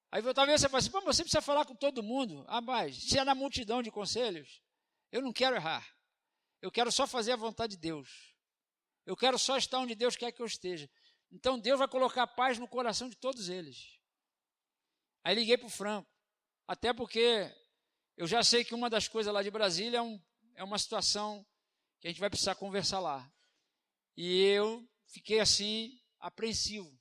[0.10, 2.46] Aí talvez você fale assim, pô, você precisa falar com todo mundo.
[2.48, 4.64] Ah, mas se é na multidão de conselhos,
[5.12, 5.86] eu não quero errar.
[6.62, 8.34] Eu quero só fazer a vontade de Deus.
[9.06, 10.90] Eu quero só estar onde Deus quer que eu esteja.
[11.30, 13.97] Então Deus vai colocar paz no coração de todos eles.
[15.28, 16.10] Aí liguei para o Franco.
[16.66, 17.54] Até porque
[18.16, 20.24] eu já sei que uma das coisas lá de Brasília é, um,
[20.56, 21.46] é uma situação
[22.00, 23.30] que a gente vai precisar conversar lá.
[24.16, 26.98] E eu fiquei assim, apreensivo.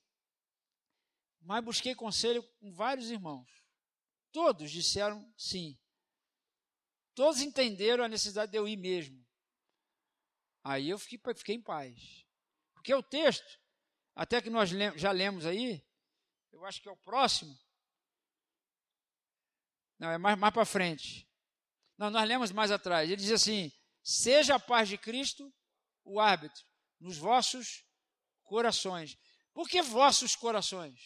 [1.40, 3.48] mas busquei conselho com vários irmãos.
[4.32, 5.78] Todos disseram sim.
[7.14, 9.24] Todos entenderam a necessidade de eu ir mesmo.
[10.64, 12.26] Aí eu fiquei, fiquei em paz.
[12.74, 13.60] Porque o texto,
[14.16, 15.80] até que nós já lemos aí,
[16.50, 17.56] eu acho que é o próximo.
[19.98, 21.28] Não, é mais, mais para frente.
[21.96, 23.08] Não, nós lemos mais atrás.
[23.08, 25.52] Ele diz assim: Seja a paz de Cristo
[26.04, 26.64] o árbitro
[27.00, 27.84] nos vossos
[28.44, 29.16] corações.
[29.52, 31.00] Por que vossos corações?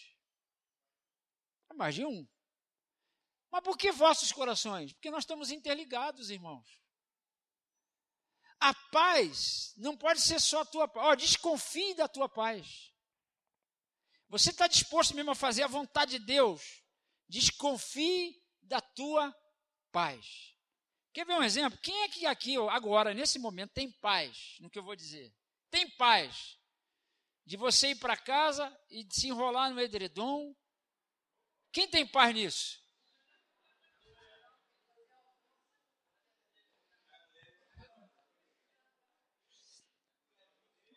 [1.75, 2.29] Mais de um.
[3.51, 4.93] Mas por que vossos corações?
[4.93, 6.81] Porque nós estamos interligados, irmãos.
[8.61, 11.07] A paz não pode ser só a tua paz.
[11.07, 12.93] Oh, desconfie da tua paz.
[14.29, 16.85] Você está disposto mesmo a fazer a vontade de Deus?
[17.29, 18.40] Desconfie
[18.71, 19.37] da tua
[19.91, 20.55] paz.
[21.13, 21.77] Quer ver um exemplo?
[21.83, 25.35] Quem é que aqui, agora, nesse momento, tem paz no que eu vou dizer?
[25.69, 26.57] Tem paz
[27.45, 30.55] de você ir para casa e se enrolar no edredom?
[31.73, 32.81] Quem tem paz nisso?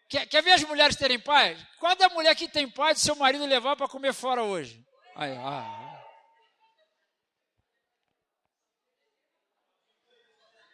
[0.08, 1.60] Quer, quer ver as mulheres terem paz?
[1.80, 4.86] Qual é a mulher que tem paz de seu marido levar para comer fora hoje?
[5.16, 5.93] Aí, ah.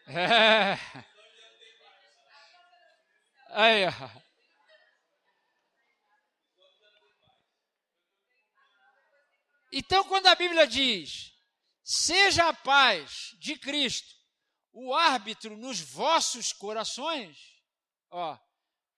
[0.09, 0.75] É.
[3.51, 3.91] Aí, ó.
[9.71, 11.31] Então, quando a Bíblia diz:
[11.83, 14.15] seja a paz de Cristo
[14.71, 17.37] o árbitro nos vossos corações,
[18.09, 18.37] ó,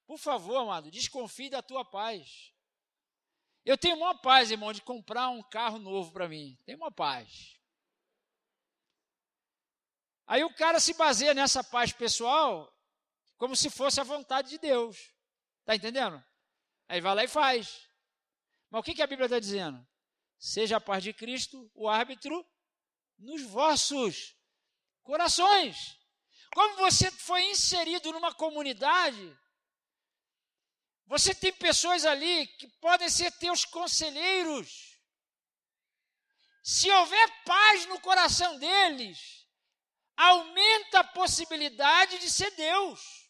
[0.05, 2.51] por favor, amado, desconfie da tua paz.
[3.63, 6.57] Eu tenho uma paz, irmão, de comprar um carro novo para mim.
[6.65, 7.60] Tem uma paz.
[10.27, 12.71] Aí o cara se baseia nessa paz pessoal
[13.37, 14.97] como se fosse a vontade de Deus.
[15.61, 16.23] Está entendendo?
[16.87, 17.89] Aí vai lá e faz.
[18.69, 19.85] Mas o que, que a Bíblia está dizendo?
[20.37, 22.45] Seja a paz de Cristo o árbitro
[23.17, 24.35] nos vossos
[25.03, 25.97] corações.
[26.53, 29.37] Como você foi inserido numa comunidade,
[31.05, 34.97] você tem pessoas ali que podem ser teus conselheiros.
[36.63, 39.40] Se houver paz no coração deles,
[40.21, 43.27] aumenta a possibilidade de ser Deus.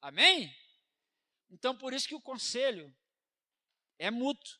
[0.00, 0.52] Amém?
[1.50, 2.94] Então, por isso que o conselho
[3.98, 4.58] é mútuo.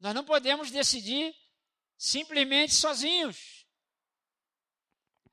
[0.00, 1.34] Nós não podemos decidir
[1.96, 3.64] simplesmente sozinhos.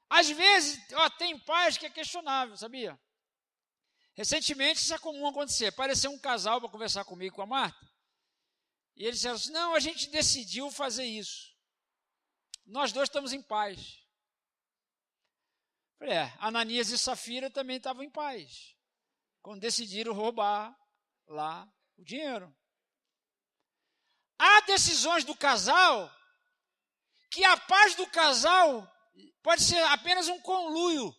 [0.10, 3.00] Às vezes, ó, tem pais que é questionável, sabia?
[4.14, 5.68] Recentemente, isso é comum acontecer.
[5.68, 7.92] Apareceu um casal para conversar comigo com a Marta.
[8.96, 11.56] E eles disseram assim: não, a gente decidiu fazer isso.
[12.66, 14.07] Nós dois estamos em paz.
[15.98, 18.76] Falei, é, Ananias e Safira também estavam em paz.
[19.42, 20.76] Quando decidiram roubar
[21.28, 22.56] lá o dinheiro.
[24.38, 26.12] Há decisões do casal
[27.30, 28.88] que a paz do casal
[29.42, 31.16] pode ser apenas um conluio,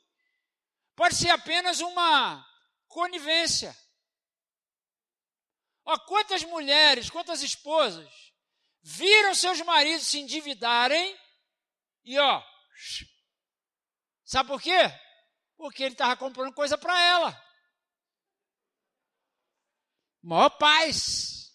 [0.95, 2.47] pode ser apenas uma
[2.87, 3.77] conivência.
[5.85, 8.33] Ó, quantas mulheres, quantas esposas
[8.83, 11.19] viram seus maridos se endividarem
[12.05, 12.43] e ó,
[14.31, 14.79] sabe por quê?
[15.57, 17.49] Porque ele estava comprando coisa para ela.
[20.23, 21.53] Maior paz.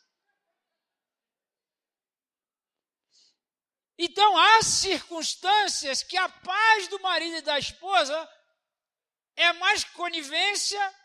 [3.98, 8.30] Então há circunstâncias que a paz do marido e da esposa
[9.36, 11.04] é mais conivência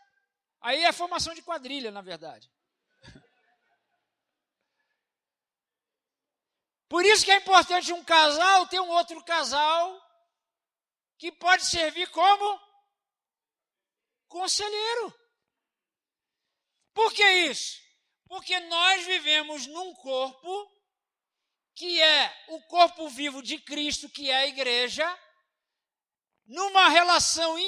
[0.61, 2.51] Aí é formação de quadrilha, na verdade.
[6.89, 10.08] Por isso que é importante um casal ter um outro casal
[11.19, 12.59] que pode servir como
[14.27, 15.13] conselheiro.
[16.93, 17.77] Por que isso?
[18.25, 20.79] Porque nós vivemos num corpo
[21.75, 25.05] que é o corpo vivo de Cristo, que é a igreja,
[26.45, 27.59] numa relação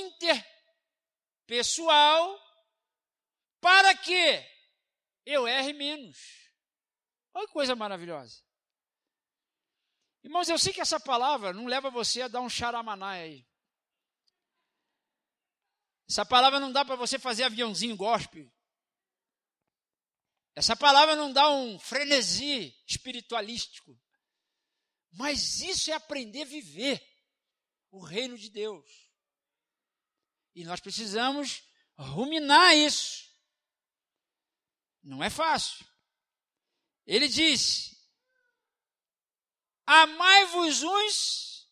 [1.45, 2.39] interpessoal
[3.59, 4.49] para que
[5.25, 6.17] eu erre menos.
[7.33, 8.41] Olha que coisa maravilhosa.
[10.23, 13.50] Irmãos, eu sei que essa palavra não leva você a dar um charamanai aí.
[16.11, 18.51] Essa palavra não dá para você fazer aviãozinho gospel.
[20.53, 23.97] Essa palavra não dá um frenesi espiritualístico.
[25.13, 27.01] Mas isso é aprender a viver
[27.91, 29.09] o reino de Deus.
[30.53, 31.63] E nós precisamos
[31.97, 33.33] ruminar isso.
[35.01, 35.85] Não é fácil.
[37.05, 37.95] Ele diz:
[39.85, 41.71] Amai-vos uns.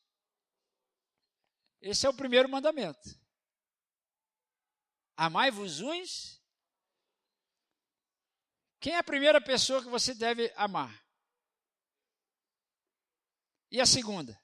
[1.82, 3.20] Esse é o primeiro mandamento.
[5.20, 6.42] Amai-vos uns.
[8.80, 10.98] Quem é a primeira pessoa que você deve amar?
[13.70, 14.42] E a segunda?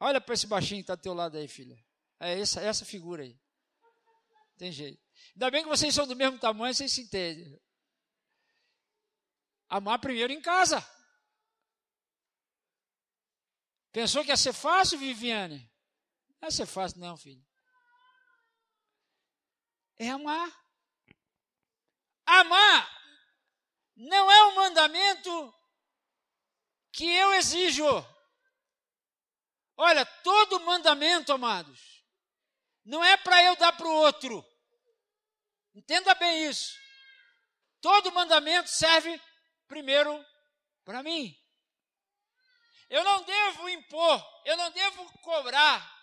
[0.00, 1.80] Olha para esse baixinho que está teu lado aí, filha.
[2.18, 3.40] É essa, essa figura aí.
[4.58, 5.00] Tem jeito.
[5.34, 7.56] Ainda bem que vocês são do mesmo tamanho, vocês se entendem.
[9.68, 10.84] Amar primeiro em casa.
[13.92, 15.72] Pensou que ia ser fácil, Viviane?
[16.40, 17.45] Não ia ser fácil, não, filho.
[19.98, 20.50] É amar.
[22.26, 22.96] Amar
[23.96, 25.54] não é um mandamento
[26.92, 27.84] que eu exijo.
[29.76, 32.04] Olha, todo mandamento, amados,
[32.84, 34.44] não é para eu dar para o outro.
[35.74, 36.74] Entenda bem isso.
[37.80, 39.20] Todo mandamento serve
[39.66, 40.24] primeiro
[40.84, 41.34] para mim.
[42.88, 45.94] Eu não devo impor, eu não devo cobrar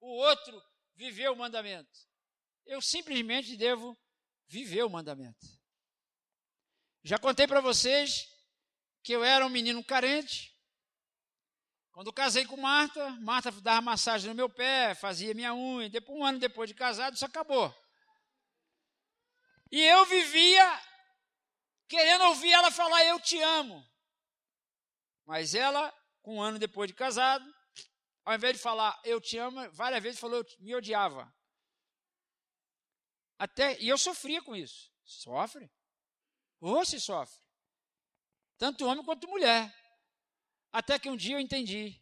[0.00, 0.62] o outro
[0.94, 2.11] viver o mandamento.
[2.66, 3.98] Eu simplesmente devo
[4.46, 5.46] viver o mandamento.
[7.02, 8.28] Já contei para vocês
[9.02, 10.52] que eu era um menino carente.
[11.90, 15.90] Quando casei com Marta, Marta dava massagem no meu pé, fazia minha unha.
[15.90, 17.74] Depois, um ano depois de casado, isso acabou.
[19.70, 20.80] E eu vivia
[21.88, 23.86] querendo ouvir ela falar eu te amo.
[25.26, 25.92] Mas ela,
[26.24, 27.44] um ano depois de casado,
[28.24, 31.32] ao invés de falar eu te amo, várias vezes falou me odiava.
[33.42, 34.88] Até, e eu sofria com isso.
[35.02, 35.68] Sofre?
[36.60, 37.42] Ou se sofre.
[38.56, 39.74] Tanto homem quanto mulher.
[40.70, 42.00] Até que um dia eu entendi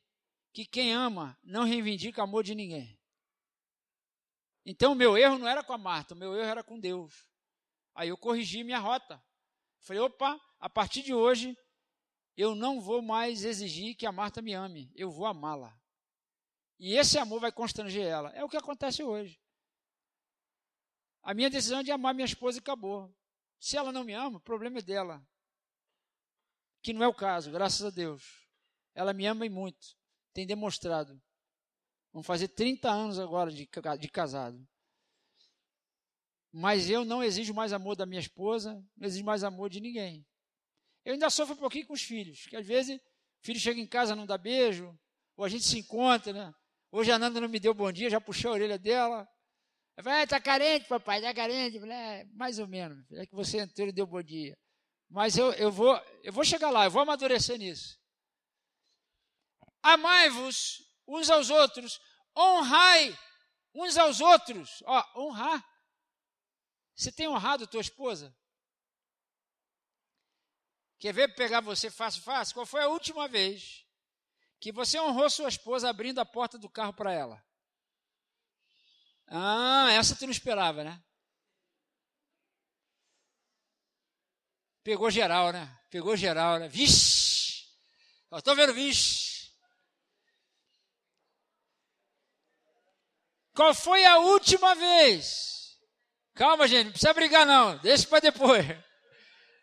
[0.53, 3.01] que quem ama não reivindica amor de ninguém.
[4.67, 7.27] Então o meu erro não era com a Marta, o meu erro era com Deus.
[7.95, 9.19] Aí eu corrigi minha rota.
[9.79, 11.57] Falei, opa, a partir de hoje
[12.37, 15.75] eu não vou mais exigir que a Marta me ame, eu vou amá-la.
[16.79, 18.29] E esse amor vai constranger ela.
[18.33, 19.41] É o que acontece hoje.
[21.23, 23.15] A minha decisão é de amar minha esposa e acabou.
[23.59, 25.23] Se ela não me ama, o problema é dela.
[26.83, 28.49] Que não é o caso, graças a Deus.
[28.95, 29.97] Ela me ama e muito.
[30.33, 31.21] Tem demonstrado.
[32.13, 33.69] Vamos fazer 30 anos agora de,
[33.99, 34.67] de casado.
[36.53, 40.27] Mas eu não exijo mais amor da minha esposa, não exijo mais amor de ninguém.
[41.05, 43.01] Eu ainda sofro um pouquinho com os filhos, que às vezes o
[43.47, 44.99] filho chega em casa não dá beijo,
[45.37, 46.55] ou a gente se encontra, né?
[46.91, 49.29] Hoje a Nanda não me deu bom dia, já puxei a orelha dela.
[50.01, 51.77] Ela ah, tá carente, papai, tá carente.
[51.77, 54.57] Eu falei, é, mais ou menos, é que você entrou e deu bom dia.
[55.09, 57.99] Mas eu, eu, vou, eu vou chegar lá, eu vou amadurecer nisso.
[59.83, 62.01] Amai-vos uns aos outros,
[62.37, 63.17] honrai
[63.75, 64.83] uns aos outros.
[64.87, 65.65] Ó, honrar
[67.01, 68.37] você tem honrado tua esposa?
[70.99, 72.53] Quer ver pegar você fácil, fácil?
[72.53, 73.87] Qual foi a última vez
[74.61, 77.43] que você honrou sua esposa abrindo a porta do carro para ela?
[79.31, 81.01] Ah, essa tu não esperava, né?
[84.83, 85.79] Pegou geral, né?
[85.89, 86.69] Pegou geral, né?
[86.69, 87.65] Vixe!
[88.33, 89.51] Estou vendo, vixe!
[93.55, 95.51] Qual foi a última vez
[96.41, 98.65] Calma, gente, não precisa brigar não, deixa para depois.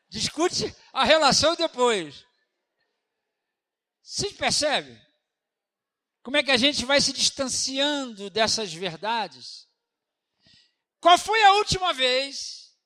[0.09, 2.23] Discute a relação depois.
[4.03, 4.95] Vocês percebem?
[6.27, 9.65] Como é que a gente vai se distanciando dessas verdades?
[10.99, 12.77] Qual foi a última vez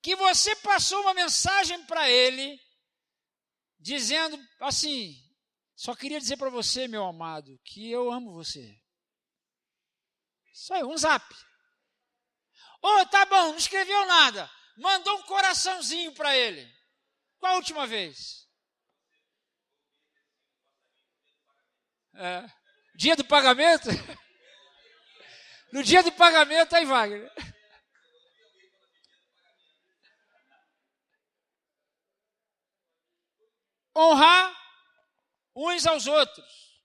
[0.00, 2.56] que você passou uma mensagem para ele
[3.80, 5.12] dizendo assim:
[5.74, 8.80] só queria dizer para você, meu amado, que eu amo você.
[10.70, 11.34] Aí, um zap.
[12.80, 14.48] Oh, tá bom, não escreveu nada.
[14.76, 16.72] Mandou um coraçãozinho para ele.
[17.40, 18.48] Qual a última vez?
[22.14, 22.46] É.
[22.94, 23.88] Dia do pagamento?
[25.72, 27.32] No dia do pagamento, aí, Wagner.
[33.96, 34.54] Honrar
[35.56, 36.80] uns aos outros.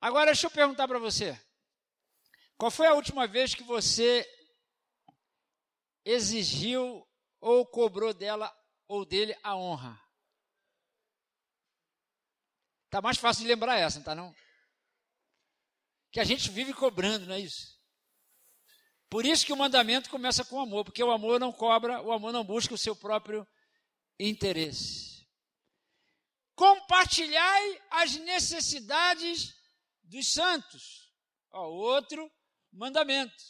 [0.00, 1.38] Agora, deixa eu perguntar para você.
[2.56, 4.26] Qual foi a última vez que você
[6.04, 7.06] exigiu
[7.40, 8.50] ou cobrou dela
[8.88, 10.00] ou dele a honra?
[12.90, 14.34] Tá mais fácil de lembrar essa, não tá não?
[16.10, 17.80] Que a gente vive cobrando, não é isso?
[19.08, 22.32] Por isso que o mandamento começa com amor, porque o amor não cobra, o amor
[22.32, 23.46] não busca o seu próprio
[24.18, 25.26] interesse.
[26.54, 29.54] Compartilhai as necessidades
[30.02, 31.12] dos santos.
[31.52, 32.30] Ó, outro
[32.72, 33.42] mandamento.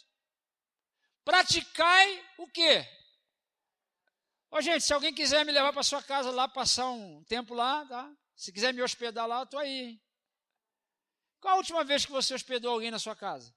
[1.23, 2.87] Praticai o quê?
[4.49, 7.85] Ô, gente, se alguém quiser me levar para sua casa lá, passar um tempo lá,
[7.85, 8.11] tá?
[8.41, 10.01] Se quiser me hospedar lá, eu estou aí.
[11.39, 13.53] Qual a última vez que você hospedou alguém na sua casa?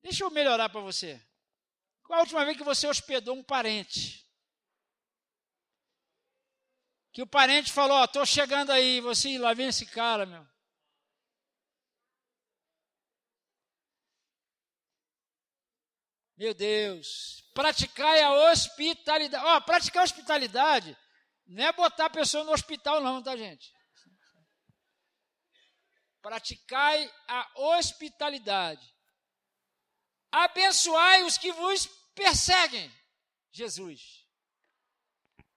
[0.00, 1.20] Deixa eu melhorar para você.
[2.04, 4.24] Qual a última vez que você hospedou um parente?
[7.12, 10.46] Que o parente falou: Ó, oh, estou chegando aí, você lá vem esse cara, meu.
[16.40, 19.44] Meu Deus, praticai a hospitalidade.
[19.44, 20.96] Ó, praticar a hospitalidade
[21.46, 23.70] não é botar a pessoa no hospital, não, tá, gente?
[26.22, 28.90] Praticai a hospitalidade.
[30.32, 32.90] Abençoai os que vos perseguem.
[33.52, 34.26] Jesus.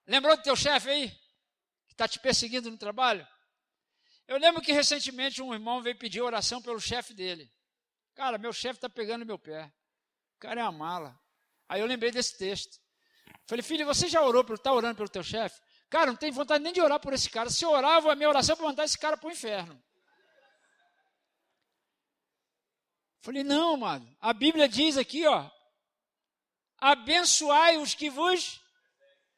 [0.06, 1.10] Lembrou do teu chefe aí?
[1.88, 3.26] Que está te perseguindo no trabalho?
[4.28, 7.50] Eu lembro que recentemente um irmão veio pedir oração pelo chefe dele.
[8.16, 9.74] Cara, meu chefe está pegando meu pé.
[10.44, 11.18] Cara é uma mala.
[11.70, 12.78] Aí eu lembrei desse texto.
[13.46, 15.62] Falei, filho, você já orou, está orando pelo teu chefe?
[15.90, 17.50] Cara, não tem vontade nem de orar por esse cara.
[17.50, 19.82] Se eu orar, a minha oração é para mandar esse cara para o inferno.
[23.22, 24.18] Falei, não, mano.
[24.20, 25.50] A Bíblia diz aqui, ó.
[26.78, 28.62] Abençoai os que vos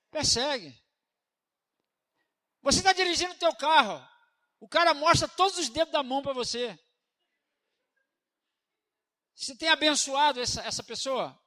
[0.09, 0.75] perseguem.
[2.63, 4.03] Você está dirigindo o teu carro.
[4.59, 6.79] O cara mostra todos os dedos da mão para você.
[9.35, 11.37] Você tem abençoado essa, essa pessoa?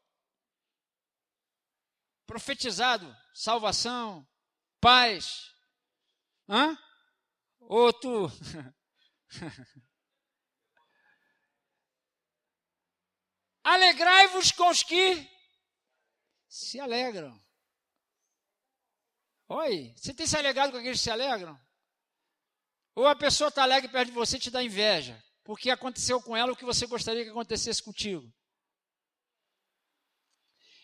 [2.26, 4.28] Profetizado salvação,
[4.80, 5.55] paz.
[6.49, 6.76] Hã?
[7.61, 8.26] Ou tu.
[13.62, 15.30] Alegrai-vos com os que
[16.49, 17.41] se alegram.
[19.49, 21.59] Oi, você tem se alegrado com aqueles que se alegram?
[22.95, 26.37] Ou a pessoa está alegre perto de você e te dá inveja, porque aconteceu com
[26.37, 28.31] ela o que você gostaria que acontecesse contigo.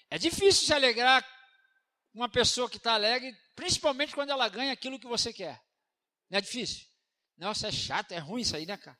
[0.09, 1.23] É difícil se alegrar
[2.15, 5.63] uma pessoa que está alegre, principalmente quando ela ganha aquilo que você quer.
[6.31, 6.89] Não é difícil?
[7.37, 8.99] Nossa, é chato, é ruim isso aí, né, cara?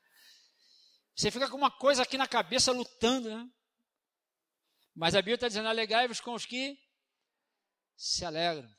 [1.15, 3.49] Você fica com uma coisa aqui na cabeça lutando, né?
[4.93, 6.77] Mas a Bíblia está dizendo: alegrai-vos com os que
[7.97, 8.69] se alegram.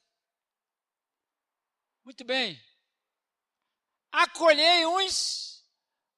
[2.05, 2.64] Muito bem.
[4.12, 5.55] Acolhei uns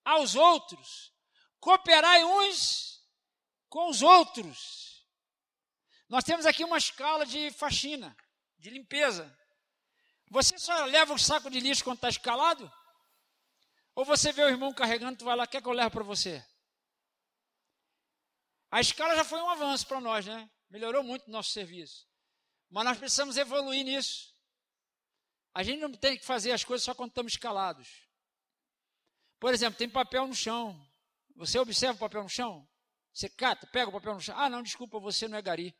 [0.09, 1.13] aos outros,
[1.61, 3.07] cooperai uns
[3.69, 5.07] com os outros.
[6.09, 8.17] Nós temos aqui uma escala de faxina,
[8.59, 9.37] de limpeza.
[10.31, 12.73] Você só leva o saco de lixo quando está escalado?
[13.95, 16.43] Ou você vê o irmão carregando, tu vai lá, quer que eu leve para você?
[18.71, 20.49] A escala já foi um avanço para nós, né?
[20.71, 22.07] Melhorou muito o nosso serviço.
[22.71, 24.35] Mas nós precisamos evoluir nisso.
[25.53, 28.08] A gente não tem que fazer as coisas só quando estamos escalados.
[29.39, 30.77] Por exemplo, tem papel no chão.
[31.37, 32.69] Você observa o papel no chão?
[33.13, 34.37] Você cata, pega o papel no chão.
[34.39, 35.77] Ah, não, desculpa, você não é gari.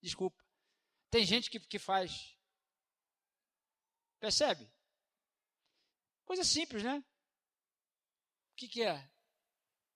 [0.00, 0.42] Desculpa.
[1.10, 2.36] Tem gente que, que faz.
[4.18, 4.72] Percebe?
[6.24, 7.04] Coisa simples, né?
[8.52, 9.10] O que, que é?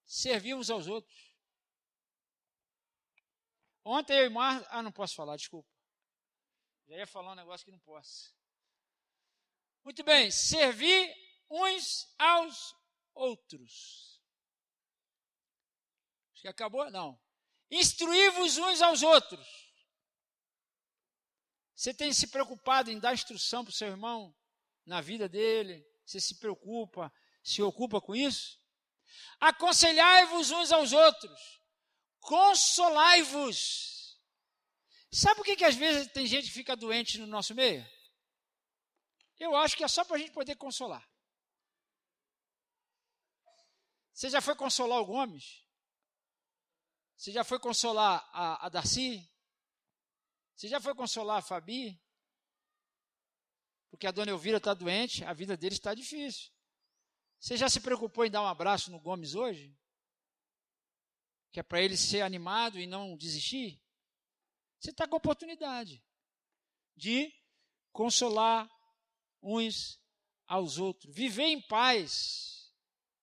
[0.04, 1.34] Servir uns aos outros.
[3.84, 4.66] Ontem eu e Mar...
[4.68, 5.70] Ah, não posso falar, desculpa.
[6.88, 8.34] Já ia falar um negócio que não posso.
[9.84, 12.74] Muito bem, servir uns aos
[13.14, 14.20] outros.
[16.32, 16.90] Acho que acabou?
[16.90, 17.20] Não.
[17.70, 19.46] Instruir-vos uns aos outros.
[21.74, 24.34] Você tem se preocupado em dar instrução para o seu irmão
[24.84, 25.86] na vida dele?
[26.04, 28.58] Você se preocupa, se ocupa com isso?
[29.40, 31.62] Aconselhai-vos uns aos outros,
[32.20, 34.18] consolai-vos.
[35.10, 37.86] Sabe por que, que às vezes tem gente que fica doente no nosso meio?
[39.38, 41.08] Eu acho que é só para a gente poder consolar.
[44.18, 45.64] Você já foi consolar o Gomes?
[47.16, 49.32] Você já foi consolar a, a Darcy?
[50.56, 52.02] Você já foi consolar a Fabi?
[53.88, 56.50] Porque a dona Elvira está doente, a vida dele está difícil.
[57.38, 59.72] Você já se preocupou em dar um abraço no Gomes hoje?
[61.52, 63.80] Que é para ele ser animado e não desistir?
[64.80, 66.04] Você está com a oportunidade
[66.96, 67.32] de
[67.92, 68.68] consolar
[69.40, 70.02] uns
[70.44, 71.14] aos outros.
[71.14, 72.74] Viver em paz.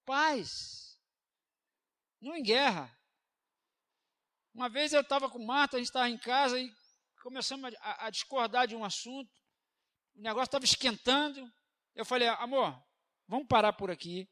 [0.06, 0.85] Paz.
[2.26, 2.92] Não em guerra.
[4.52, 6.74] Uma vez eu estava com Marta, a gente estava em casa e
[7.22, 9.32] começamos a, a discordar de um assunto,
[10.16, 11.48] o negócio estava esquentando.
[11.94, 12.76] Eu falei, amor,
[13.28, 14.28] vamos parar por aqui.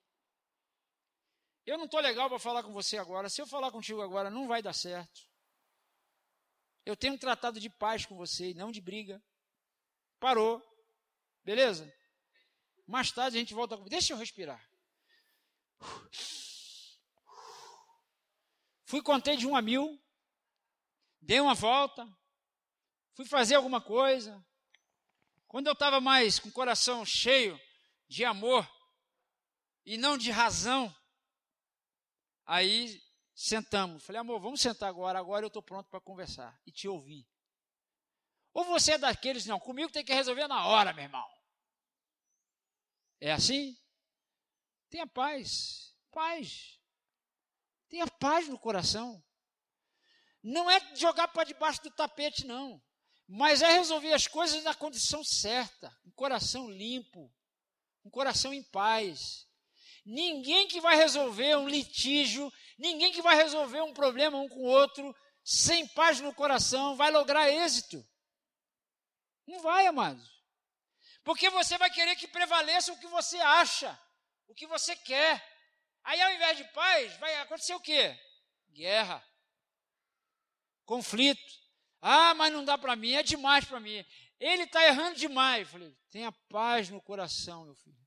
[1.67, 3.29] Eu não estou legal para falar com você agora.
[3.29, 5.21] Se eu falar contigo agora, não vai dar certo.
[6.83, 9.23] Eu tenho um tratado de paz com você, não de briga.
[10.19, 10.59] Parou.
[11.43, 11.93] Beleza?
[12.87, 13.77] Mais tarde a gente volta.
[13.87, 14.67] Deixa eu respirar.
[18.85, 20.01] Fui, contei de um a mil.
[21.21, 22.07] Dei uma volta
[23.13, 24.43] fui fazer alguma coisa.
[25.47, 27.59] Quando eu estava mais com o coração cheio
[28.07, 28.67] de amor
[29.85, 30.93] e não de razão,
[32.45, 33.01] aí
[33.35, 34.03] sentamos.
[34.03, 35.19] Falei, amor, vamos sentar agora.
[35.19, 37.27] Agora eu estou pronto para conversar e te ouvir.
[38.53, 41.27] Ou você é daqueles, não, comigo tem que resolver na hora, meu irmão.
[43.19, 43.77] É assim?
[44.89, 45.95] Tenha paz.
[46.11, 46.79] Paz.
[47.93, 49.23] Tenha paz no coração.
[50.41, 52.81] Não é jogar para debaixo do tapete, não.
[53.27, 57.31] Mas é resolver as coisas na condição certa, um coração limpo,
[58.03, 59.47] um coração em paz.
[60.03, 64.67] Ninguém que vai resolver um litígio, ninguém que vai resolver um problema um com o
[64.67, 68.03] outro, sem paz no coração, vai lograr êxito.
[69.45, 70.27] Não vai, amados.
[71.23, 73.95] Porque você vai querer que prevaleça o que você acha,
[74.47, 75.52] o que você quer.
[76.03, 78.17] Aí, ao invés de paz, vai acontecer o quê?
[78.71, 79.23] Guerra,
[80.85, 81.61] conflito.
[82.01, 84.05] Ah, mas não dá para mim, é demais para mim.
[84.39, 85.69] Ele está errando demais.
[85.69, 88.03] Falei, tenha paz no coração, meu filho.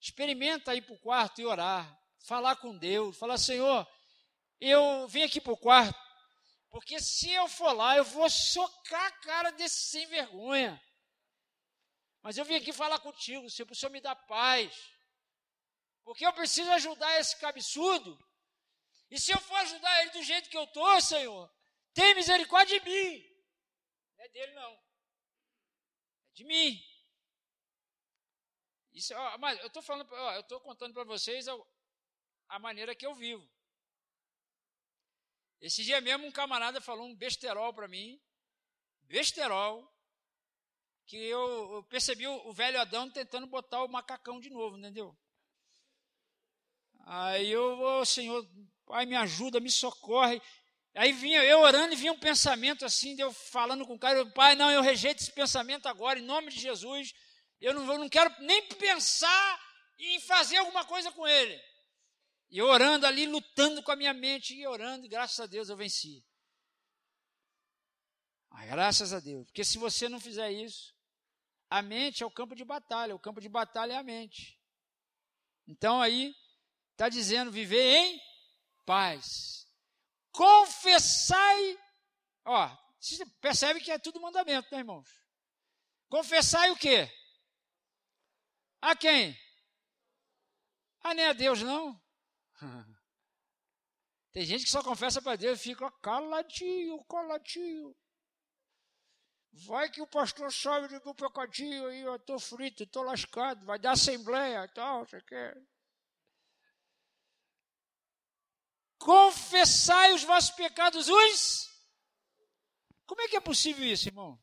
[0.00, 2.00] Experimenta ir para o quarto e orar.
[2.20, 3.18] Falar com Deus.
[3.18, 3.86] Falar, Senhor,
[4.58, 5.98] eu vim aqui para o quarto,
[6.70, 10.80] porque se eu for lá, eu vou socar a cara desse sem vergonha.
[12.22, 14.72] Mas eu vim aqui falar contigo, Senhor, para o Senhor me dar paz.
[16.04, 18.18] Porque eu preciso ajudar esse cabeçudo.
[19.10, 21.50] E se eu for ajudar ele do jeito que eu estou, Senhor,
[21.94, 23.22] tem misericórdia de mim.
[24.16, 24.72] Não é dele, não.
[24.72, 24.82] É
[26.34, 26.92] de mim.
[28.94, 31.56] Isso, ó, mas eu estou falando, ó, eu estou contando para vocês a,
[32.48, 33.46] a, maneira que eu vivo.
[35.60, 38.20] Esse dia mesmo um camarada falou um besterol para mim,
[39.02, 39.90] besterol,
[41.06, 45.16] que eu, eu percebi o, o, velho Adão tentando botar o macacão de novo, entendeu?
[47.04, 48.46] Aí eu, oh, Senhor,
[48.86, 50.40] Pai, me ajuda, me socorre.
[50.94, 54.30] Aí vinha eu orando e vinha um pensamento assim, eu falando com o cara, eu,
[54.32, 57.12] Pai, não, eu rejeito esse pensamento agora, em nome de Jesus.
[57.60, 59.60] Eu não, eu não quero nem pensar
[59.98, 61.58] em fazer alguma coisa com ele.
[62.50, 65.76] E orando ali, lutando com a minha mente, e orando, e graças a Deus eu
[65.76, 66.22] venci.
[68.66, 69.46] Graças a Deus.
[69.46, 70.94] Porque se você não fizer isso,
[71.70, 73.14] a mente é o campo de batalha.
[73.14, 74.60] O campo de batalha é a mente.
[75.66, 76.34] Então aí,
[77.02, 78.22] está dizendo viver em
[78.86, 79.66] paz.
[80.30, 81.76] Confessai.
[82.44, 82.70] Ó,
[83.40, 85.08] percebe que é tudo mandamento, né, irmãos?
[86.08, 87.10] Confessai o quê?
[88.80, 89.36] A quem?
[91.02, 92.00] Ah, nem a Deus, não.
[94.30, 97.96] Tem gente que só confessa para Deus e fica caladinho, caladinho.
[99.66, 103.78] Vai que o pastor sabe do meu pecadinho aí, eu estou frito, estou lascado, vai
[103.78, 105.71] dar assembleia e tal, você quer.
[109.02, 111.68] Confessai os vossos pecados uns.
[113.06, 114.40] Como é que é possível isso, irmão?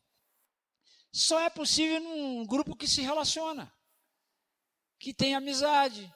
[1.12, 3.74] Só é possível num grupo que se relaciona
[5.00, 6.14] que tem amizade,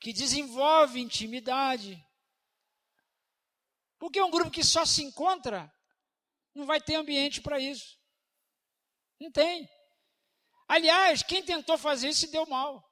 [0.00, 2.04] que desenvolve intimidade.
[3.98, 5.72] Porque um grupo que só se encontra
[6.52, 7.96] não vai ter ambiente para isso.
[9.20, 9.68] Não tem.
[10.66, 12.84] Aliás, quem tentou fazer isso se deu mal.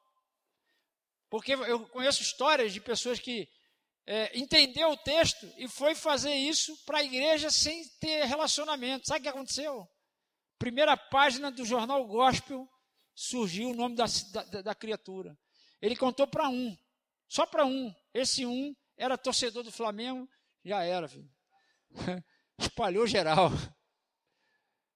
[1.29, 3.49] Porque eu conheço histórias de pessoas que
[4.07, 9.07] é, entendeu o texto e foi fazer isso para a igreja sem ter relacionamento.
[9.07, 9.89] Sabe o que aconteceu?
[10.59, 12.69] Primeira página do jornal Gospel
[13.15, 14.05] surgiu o nome da,
[14.51, 15.37] da, da criatura.
[15.81, 16.77] Ele contou para um,
[17.29, 17.95] só para um.
[18.13, 20.29] Esse um era torcedor do Flamengo,
[20.65, 21.31] já era, filho.
[22.59, 23.51] Espalhou geral.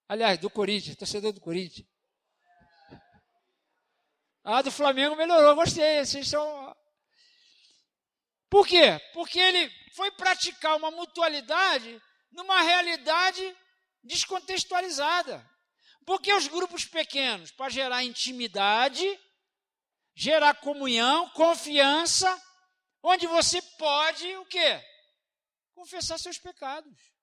[0.08, 1.88] Aliás, do Corinthians, torcedor do Corinthians.
[4.42, 6.04] Ah, do Flamengo melhorou, gostei.
[6.04, 6.76] Vocês são.
[8.48, 9.00] Por quê?
[9.12, 13.56] Porque ele foi praticar uma mutualidade numa realidade
[14.02, 15.44] descontextualizada.
[16.04, 19.04] Porque os grupos pequenos, para gerar intimidade,
[20.14, 22.40] gerar comunhão, confiança,
[23.02, 24.82] onde você pode o quê?
[25.74, 27.14] Confessar seus pecados.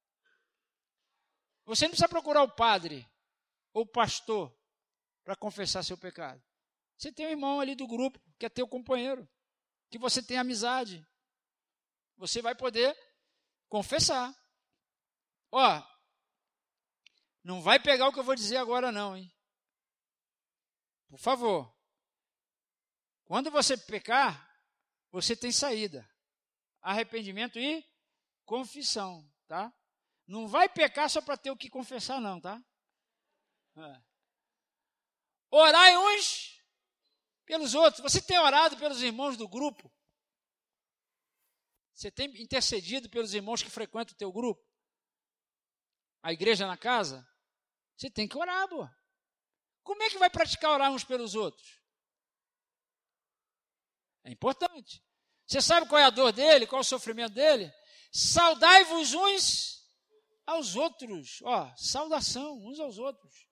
[1.66, 3.08] Você não precisa procurar o padre
[3.74, 4.54] ou o pastor
[5.24, 6.42] para confessar seu pecado.
[6.98, 9.28] Você tem um irmão ali do grupo, que é teu companheiro,
[9.90, 11.06] que você tem amizade.
[12.22, 12.96] Você vai poder
[13.68, 14.32] confessar.
[15.52, 15.84] Ó,
[17.44, 19.36] não vai pegar o que eu vou dizer agora, não, hein?
[21.10, 21.76] Por favor.
[23.24, 24.48] Quando você pecar,
[25.12, 26.08] você tem saída.
[26.80, 27.84] Arrependimento e
[28.46, 29.74] confissão, tá?
[30.28, 32.64] Não vai pecar só para ter o que confessar, não, tá?
[33.78, 34.02] É.
[35.50, 36.62] Orai uns
[37.46, 38.04] pelos outros.
[38.04, 39.92] Você tem orado pelos irmãos do grupo?
[42.02, 44.68] Você tem intercedido pelos irmãos que frequentam o teu grupo?
[46.24, 47.24] A igreja na casa?
[47.96, 48.90] Você tem que orar, pô.
[49.84, 51.80] Como é que vai praticar orar uns pelos outros?
[54.24, 55.06] É importante.
[55.46, 57.72] Você sabe qual é a dor dele, qual é o sofrimento dele?
[58.12, 59.88] Saudai-vos uns
[60.48, 61.40] aos outros.
[61.44, 63.48] Ó, saudação uns aos outros.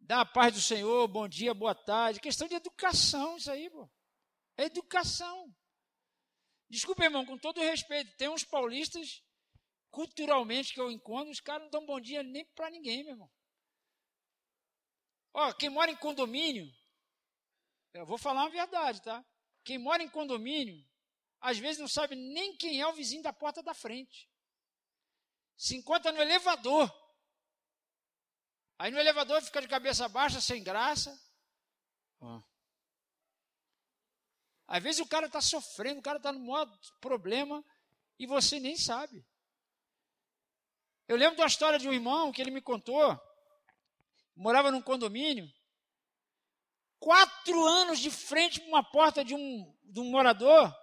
[0.00, 2.18] Dá a paz do Senhor, bom dia, boa tarde.
[2.18, 3.88] Questão de educação, isso aí, pô.
[4.56, 5.54] É educação.
[6.74, 9.22] Desculpa, irmão, com todo respeito, tem uns paulistas,
[9.92, 13.30] culturalmente, que eu encontro, os caras não dão bom dia nem para ninguém, meu irmão.
[15.32, 16.68] Ó, quem mora em condomínio,
[17.92, 19.24] eu vou falar uma verdade, tá?
[19.62, 20.84] Quem mora em condomínio,
[21.40, 24.28] às vezes não sabe nem quem é o vizinho da porta da frente.
[25.56, 26.92] Se encontra no elevador.
[28.80, 31.16] Aí no elevador fica de cabeça baixa, sem graça.
[32.18, 32.42] Ó.
[34.74, 36.68] Às vezes o cara está sofrendo, o cara está no maior
[37.00, 37.64] problema
[38.18, 39.24] e você nem sabe.
[41.06, 43.16] Eu lembro de uma história de um irmão que ele me contou.
[44.34, 45.48] Morava num condomínio.
[46.98, 50.74] Quatro anos de frente para uma porta de um, de um morador.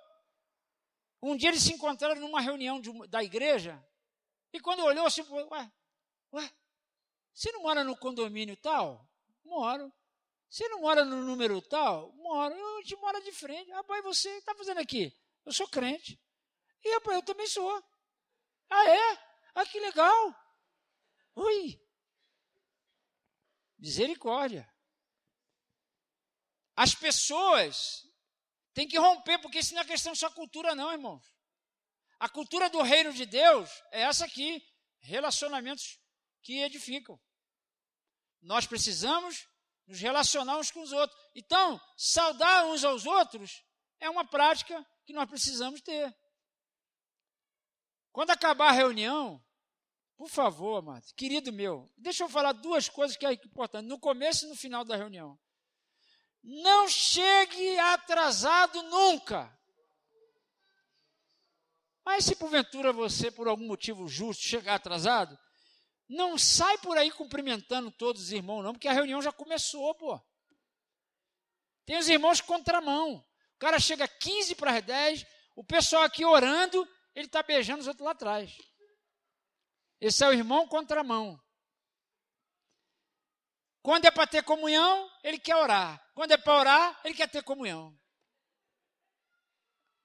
[1.22, 3.86] Um dia eles se encontraram numa reunião de, da igreja.
[4.54, 5.70] E quando olhou assim, ué,
[6.32, 6.52] ué,
[7.34, 9.06] você não mora no condomínio tal?
[9.44, 9.92] Moro.
[10.52, 12.12] Você não mora no número tal?
[12.12, 12.54] Moro.
[12.54, 13.72] Eu te mora de frente.
[13.72, 15.18] Rapaz, você está fazendo aqui?
[15.46, 16.22] Eu sou crente.
[16.84, 17.72] E rapaz, eu também sou.
[18.70, 19.18] Ah, é?
[19.56, 20.36] Ah, que legal.
[21.36, 21.82] Ui.
[23.80, 24.70] Misericórdia.
[26.76, 28.06] As pessoas
[28.74, 31.24] têm que romper, porque isso não é questão só cultura, não, irmãos.
[32.20, 34.62] A cultura do reino de Deus é essa aqui:
[35.00, 35.98] relacionamentos
[36.42, 37.18] que edificam.
[38.42, 39.48] Nós precisamos
[39.92, 41.20] nos relacionar uns com os outros.
[41.36, 43.62] Então, saudar uns aos outros
[44.00, 46.16] é uma prática que nós precisamos ter.
[48.14, 49.44] Quando acabar a reunião,
[50.16, 54.46] por favor, amado, querido meu, deixa eu falar duas coisas que é importante, no começo
[54.46, 55.38] e no final da reunião.
[56.42, 59.56] Não chegue atrasado nunca.
[62.06, 65.38] Mas se porventura você, por algum motivo justo, chegar atrasado,
[66.12, 70.22] não sai por aí cumprimentando todos os irmãos, não, porque a reunião já começou, pô.
[71.86, 73.26] Tem os irmãos contramão.
[73.56, 76.86] O cara chega 15 para as 10, o pessoal aqui orando,
[77.16, 78.58] ele está beijando os outros lá atrás.
[80.02, 81.42] Esse é o irmão contramão.
[83.82, 86.06] Quando é para ter comunhão, ele quer orar.
[86.14, 87.98] Quando é para orar, ele quer ter comunhão.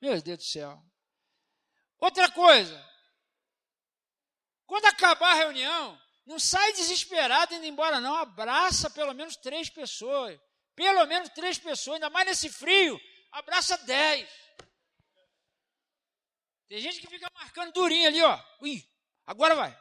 [0.00, 0.80] Meu Deus do céu.
[1.98, 2.78] Outra coisa,
[4.66, 8.16] quando acabar a reunião, não sai desesperado indo embora, não.
[8.16, 10.38] Abraça pelo menos três pessoas.
[10.74, 13.00] Pelo menos três pessoas, ainda mais nesse frio.
[13.32, 14.28] Abraça dez.
[16.68, 18.38] Tem gente que fica marcando durinho ali, ó.
[18.60, 18.82] Ui,
[19.24, 19.78] agora vai.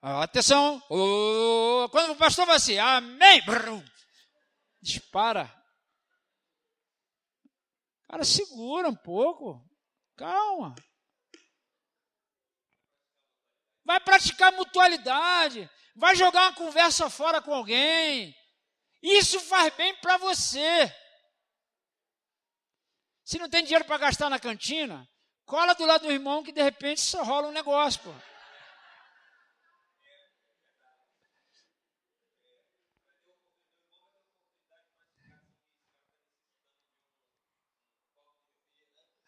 [0.00, 0.80] Atenção.
[1.90, 3.42] Quando o pastor vai assim, amém.
[4.80, 5.52] Dispara.
[8.08, 9.60] Cara, segura um pouco.
[10.16, 10.74] Calma
[13.88, 18.36] vai praticar mutualidade, vai jogar uma conversa fora com alguém.
[19.02, 20.94] Isso faz bem para você.
[23.24, 25.08] Se não tem dinheiro para gastar na cantina,
[25.46, 28.12] cola do lado do irmão que de repente só rola um negócio, pô.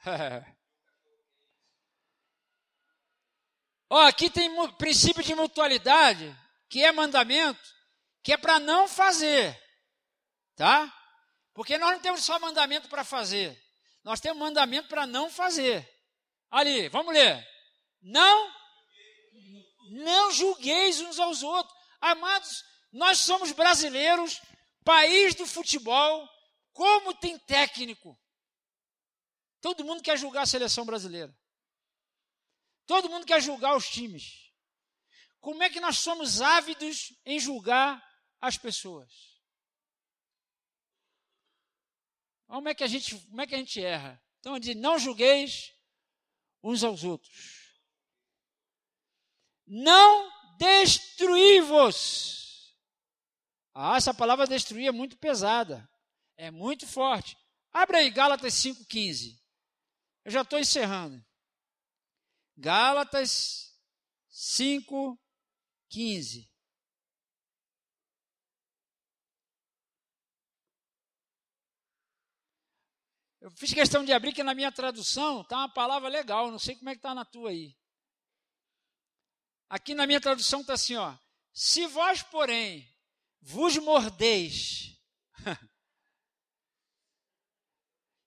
[3.91, 6.35] Ó, aqui tem princípio de mutualidade,
[6.69, 7.61] que é mandamento,
[8.23, 9.61] que é para não fazer.
[10.55, 10.95] Tá?
[11.53, 13.61] Porque nós não temos só mandamento para fazer.
[14.05, 15.87] Nós temos mandamento para não fazer.
[16.49, 17.45] Ali, vamos ler.
[18.01, 18.61] Não
[19.91, 21.77] não julgueis uns aos outros.
[22.01, 24.41] Amados, nós somos brasileiros,
[24.85, 26.29] país do futebol,
[26.73, 28.17] como tem técnico.
[29.61, 31.37] Todo mundo quer julgar a seleção brasileira.
[32.91, 34.51] Todo mundo quer julgar os times.
[35.39, 38.05] Como é que nós somos ávidos em julgar
[38.41, 39.41] as pessoas?
[42.49, 44.21] Como é que a gente, como é que a gente erra?
[44.41, 45.73] Então ele diz: não julgueis
[46.65, 47.81] uns aos outros.
[49.65, 50.29] Não
[50.59, 51.97] destruí-vos.
[53.73, 55.89] Ah, essa palavra destruir é muito pesada.
[56.37, 57.39] É muito forte.
[57.73, 59.41] Abre aí Gálatas 5,15.
[60.25, 61.25] Eu já estou encerrando.
[62.61, 63.75] Gálatas
[64.29, 65.19] 5,
[65.89, 66.47] 15.
[73.41, 76.77] Eu fiz questão de abrir que na minha tradução está uma palavra legal, não sei
[76.77, 77.75] como é que está na tua aí.
[79.67, 81.17] Aqui na minha tradução está assim, ó.
[81.55, 82.95] Se vós, porém,
[83.41, 85.01] vos mordeis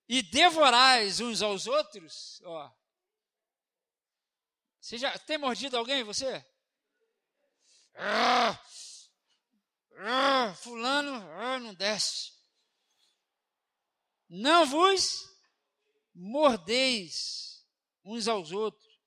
[0.10, 2.83] e devorais uns aos outros, ó.
[4.84, 6.46] Você já tem mordido alguém, você?
[7.96, 8.62] Ah,
[10.00, 12.34] ah, fulano, ah, não desce.
[14.28, 15.26] Não vos
[16.14, 17.66] mordeis
[18.04, 19.00] uns aos outros.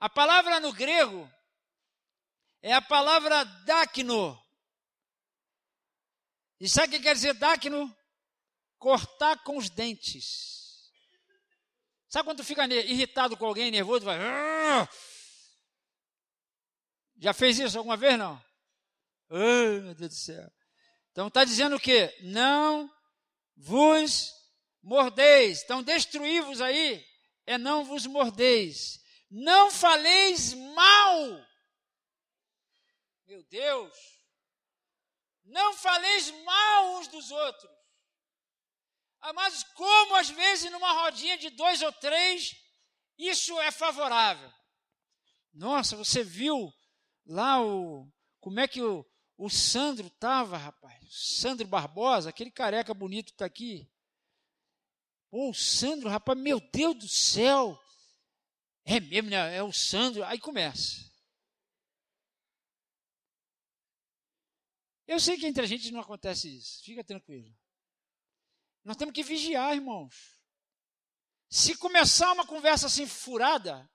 [0.00, 1.30] A palavra no grego
[2.62, 4.42] é a palavra dáquino.
[6.58, 7.94] E sabe o que quer dizer dáquino?
[8.78, 10.61] Cortar com os dentes.
[12.12, 14.18] Sabe quando tu fica irritado com alguém, nervoso, vai.
[17.16, 18.34] Já fez isso alguma vez, não?
[19.30, 20.52] Ai, meu Deus do céu.
[21.10, 22.14] Então está dizendo o quê?
[22.20, 22.94] Não
[23.56, 24.30] vos
[24.82, 25.62] mordeis.
[25.62, 27.02] Então, destruí-vos aí
[27.46, 29.00] é não vos mordeis.
[29.30, 31.46] Não faleis mal.
[33.24, 33.96] Meu Deus.
[35.44, 37.81] Não faleis mal uns dos outros.
[39.34, 42.56] Mas como às vezes numa rodinha de dois ou três,
[43.16, 44.52] isso é favorável.
[45.52, 46.72] Nossa, você viu
[47.24, 48.10] lá o
[48.40, 49.06] como é que o,
[49.38, 50.98] o Sandro estava, rapaz?
[51.38, 53.88] Sandro Barbosa, aquele careca bonito que está aqui.
[55.30, 57.80] Ô, o Sandro, rapaz, meu Deus do céu.
[58.84, 59.56] É mesmo, né?
[59.56, 60.24] É o Sandro.
[60.24, 61.10] Aí começa.
[65.06, 66.82] Eu sei que entre a gente não acontece isso.
[66.82, 67.54] Fica tranquilo.
[68.84, 70.40] Nós temos que vigiar, irmãos.
[71.48, 73.88] Se começar uma conversa assim furada,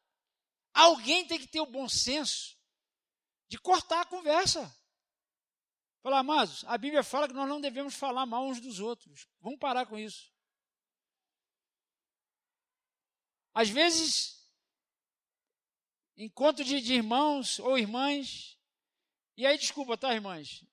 [0.73, 2.57] alguém tem que ter o bom senso
[3.47, 4.73] de cortar a conversa.
[6.01, 9.27] Falar, amados, a Bíblia fala que nós não devemos falar mal uns dos outros.
[9.41, 10.31] Vamos parar com isso.
[13.53, 14.47] Às vezes,
[16.15, 18.57] encontro de, de irmãos ou irmãs,
[19.35, 20.63] e aí, desculpa, tá, irmãs?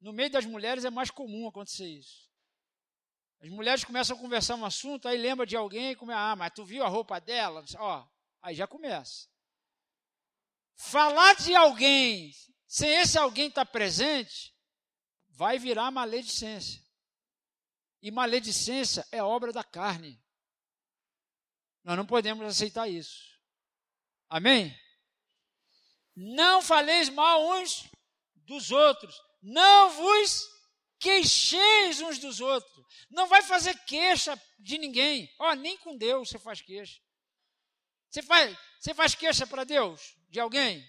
[0.00, 2.31] No meio das mulheres é mais comum acontecer isso.
[3.42, 6.64] As mulheres começam a conversar um assunto, aí lembra de alguém, como, ah, mas tu
[6.64, 7.64] viu a roupa dela?
[7.76, 8.06] Ó,
[8.40, 9.28] aí já começa.
[10.76, 12.32] Falar de alguém
[12.72, 14.56] sem esse alguém estar tá presente,
[15.28, 16.82] vai virar maledicência.
[18.00, 20.18] E maledicência é obra da carne.
[21.84, 23.38] Nós não podemos aceitar isso.
[24.26, 24.74] Amém?
[26.16, 27.90] Não faleis mal uns
[28.36, 29.20] dos outros.
[29.42, 30.51] Não vos
[31.02, 32.86] queixeis uns dos outros.
[33.10, 35.28] Não vai fazer queixa de ninguém.
[35.38, 37.00] Ó, oh, nem com Deus você faz queixa.
[38.08, 40.86] Você faz, você faz queixa para Deus de alguém?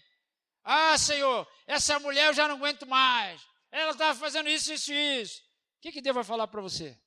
[0.64, 3.41] Ah, Senhor, essa mulher eu já não aguento mais.
[3.72, 5.41] Ela estava fazendo isso, isso isso.
[5.78, 6.97] O que, que Deus vai falar para você?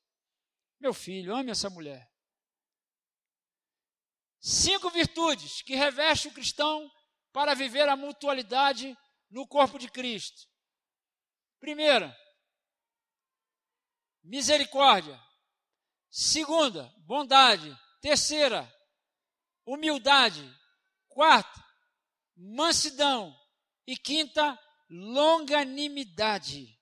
[0.80, 2.10] Meu filho, ame essa mulher.
[4.40, 6.90] Cinco virtudes que reveste o cristão
[7.32, 8.96] para viver a mutualidade
[9.30, 10.46] no corpo de Cristo.
[11.58, 12.14] Primeira,
[14.26, 15.18] misericórdia.
[16.10, 17.76] Segunda, bondade.
[18.00, 18.70] Terceira,
[19.64, 20.44] humildade.
[21.08, 21.64] Quarta,
[22.36, 23.34] mansidão.
[23.86, 24.58] E quinta,
[24.90, 26.76] longanimidade.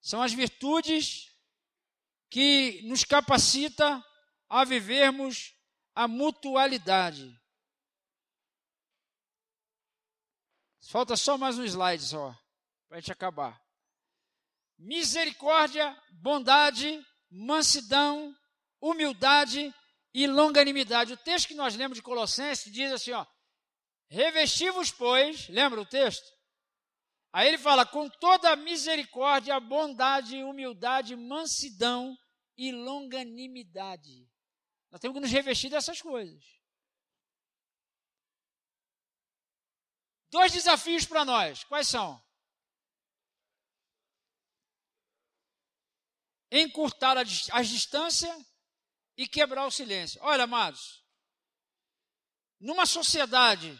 [0.00, 1.30] São as virtudes
[2.30, 4.04] que nos capacita
[4.48, 5.54] a vivermos
[5.94, 7.38] a mutualidade.
[10.88, 12.36] Falta só mais um slide só,
[12.86, 13.61] para a gente acabar.
[14.84, 18.34] Misericórdia, bondade, mansidão,
[18.80, 19.72] humildade
[20.12, 21.12] e longanimidade.
[21.12, 23.24] O texto que nós lemos de Colossenses diz assim, ó,
[24.10, 26.26] revestivos, pois, lembra o texto?
[27.32, 32.18] Aí ele fala, com toda misericórdia, bondade, humildade, mansidão
[32.58, 34.28] e longanimidade.
[34.90, 36.44] Nós temos que nos revestir dessas coisas.
[40.28, 41.62] Dois desafios para nós.
[41.64, 42.20] Quais são?
[46.52, 48.30] Encurtar as distâncias
[49.16, 50.20] e quebrar o silêncio.
[50.22, 51.02] Olha, amados,
[52.60, 53.76] numa sociedade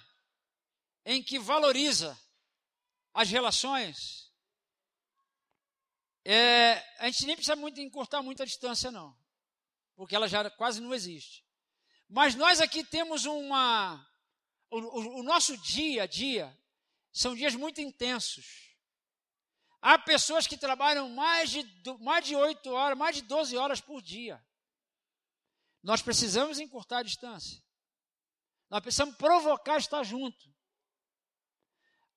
[1.05, 2.19] em que valoriza
[3.13, 4.33] as relações,
[6.25, 9.23] é, a gente nem precisa muito encurtar muito a distância, não
[10.03, 11.45] porque ela já quase não existe.
[12.09, 14.05] Mas nós aqui temos uma.
[14.71, 16.59] O, o, o nosso dia a dia
[17.13, 18.72] são dias muito intensos.
[19.83, 21.65] Há pessoas que trabalham mais de,
[21.99, 24.41] mais de 8 horas, mais de 12 horas por dia.
[25.83, 27.61] Nós precisamos encurtar a distância.
[28.71, 30.49] Nós precisamos provocar estar junto.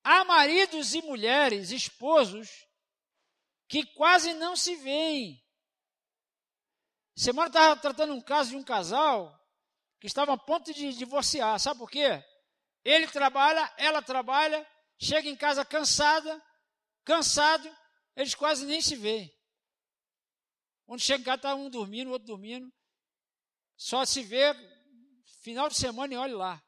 [0.03, 2.67] Há maridos e mulheres, esposos,
[3.67, 5.43] que quase não se veem.
[7.15, 9.35] Semana estava tratando um caso de um casal
[9.99, 11.59] que estava a ponto de divorciar.
[11.59, 12.23] Sabe por quê?
[12.83, 14.63] Ele trabalha, ela trabalha,
[14.99, 16.39] chega em casa cansada,
[17.05, 17.69] cansado,
[18.15, 19.33] eles quase nem se veem.
[20.85, 22.71] Quando chega em casa, está um dormindo, outro dormindo.
[23.77, 24.53] Só se vê
[25.41, 26.61] final de semana e olhe lá.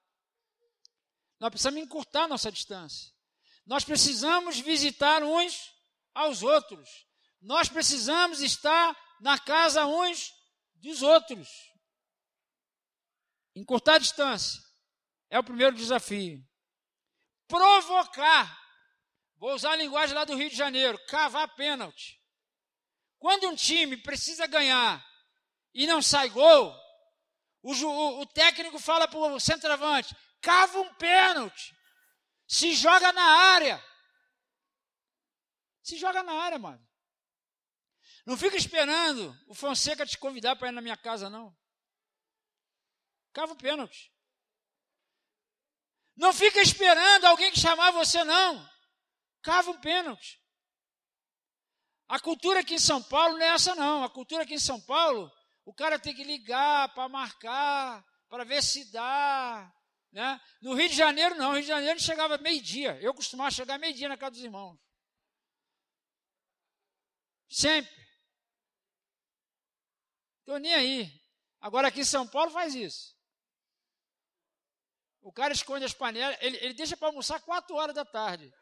[1.40, 3.12] Nós precisamos encurtar nossa distância.
[3.66, 5.74] Nós precisamos visitar uns
[6.14, 6.90] aos outros.
[7.42, 10.32] Nós precisamos estar na casa uns
[10.76, 11.48] dos outros.
[13.56, 14.62] Encurtar a distância
[15.30, 16.44] é o primeiro desafio.
[17.48, 18.67] Provocar.
[19.38, 22.20] Vou usar a linguagem lá do Rio de Janeiro, cavar pênalti.
[23.20, 25.06] Quando um time precisa ganhar
[25.74, 26.76] e não sai gol,
[27.62, 31.76] o, o, o técnico fala para o centroavante: cava um pênalti,
[32.48, 33.84] se joga na área.
[35.84, 36.86] Se joga na área, mano.
[38.26, 41.56] Não fica esperando o Fonseca te convidar para ir na minha casa, não.
[43.32, 44.12] Cava o pênalti.
[46.16, 48.77] Não fica esperando alguém que chamar você, não.
[49.48, 50.44] Cava um pênalti.
[52.06, 54.04] A cultura aqui em São Paulo não é essa, não.
[54.04, 55.32] A cultura aqui em São Paulo,
[55.64, 59.74] o cara tem que ligar para marcar, para ver se dá.
[60.12, 60.42] Né?
[60.62, 61.48] No Rio de Janeiro, não.
[61.48, 63.00] No Rio de Janeiro chegava meio-dia.
[63.02, 64.78] Eu costumava chegar meio-dia na casa dos irmãos.
[67.48, 68.06] Sempre.
[70.40, 71.22] Estou nem aí.
[71.62, 73.18] Agora aqui em São Paulo faz isso.
[75.22, 78.54] O cara esconde as panelas, ele, ele deixa para almoçar 4 horas da tarde.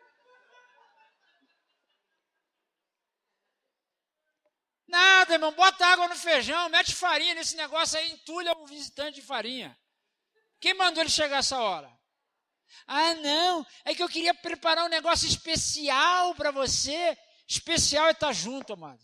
[4.96, 9.22] Nada, irmão, bota água no feijão, mete farinha nesse negócio aí, entulha o visitante de
[9.22, 9.78] farinha.
[10.58, 11.92] Quem mandou ele chegar essa hora?
[12.88, 17.18] Ah, não, é que eu queria preparar um negócio especial para você.
[17.46, 19.04] Especial é estar tá junto, amado.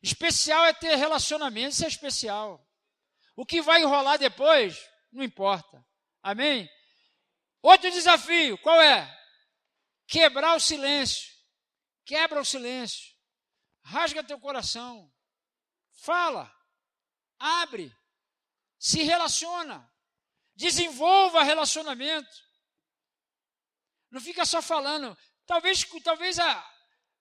[0.00, 2.64] Especial é ter relacionamento, isso é especial.
[3.34, 4.78] O que vai enrolar depois,
[5.10, 5.84] não importa.
[6.22, 6.70] Amém?
[7.60, 9.12] Outro desafio, qual é?
[10.06, 11.32] Quebrar o silêncio.
[12.04, 13.11] Quebra o silêncio
[13.92, 15.12] rasga teu coração,
[15.92, 16.50] fala,
[17.38, 17.94] abre,
[18.78, 19.86] se relaciona,
[20.56, 22.34] desenvolva relacionamento.
[24.10, 25.16] Não fica só falando.
[25.46, 26.70] Talvez, talvez a,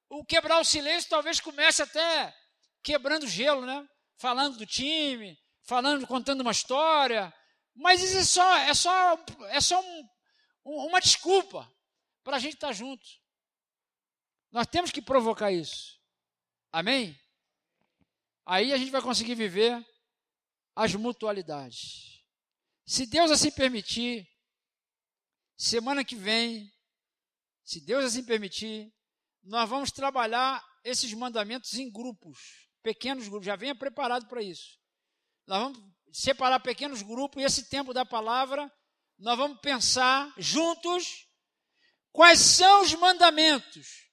[0.09, 2.33] o quebrar o silêncio talvez comece até
[2.81, 3.85] quebrando gelo, né?
[4.17, 7.33] Falando do time, falando, contando uma história.
[7.75, 10.07] Mas isso é só, é só, é só um,
[10.63, 11.69] uma desculpa
[12.23, 13.05] para a gente estar tá junto.
[14.51, 16.00] Nós temos que provocar isso.
[16.71, 17.19] Amém?
[18.45, 19.85] Aí a gente vai conseguir viver
[20.75, 22.23] as mutualidades.
[22.85, 24.27] Se Deus assim permitir,
[25.57, 26.71] semana que vem,
[27.63, 28.93] se Deus assim permitir,
[29.43, 33.45] nós vamos trabalhar esses mandamentos em grupos, pequenos grupos.
[33.45, 34.79] Já venha preparado para isso.
[35.45, 35.79] Nós vamos
[36.11, 38.71] separar pequenos grupos e esse tempo da palavra,
[39.17, 41.27] nós vamos pensar juntos
[42.11, 44.10] quais são os mandamentos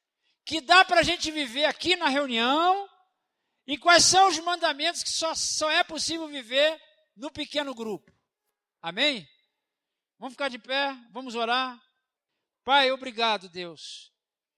[0.48, 2.88] que dá para a gente viver aqui na reunião
[3.66, 6.82] e quais são os mandamentos que só, só é possível viver
[7.14, 8.10] no pequeno grupo.
[8.80, 9.28] Amém?
[10.18, 11.78] Vamos ficar de pé, vamos orar.
[12.64, 14.10] Pai, obrigado, Deus,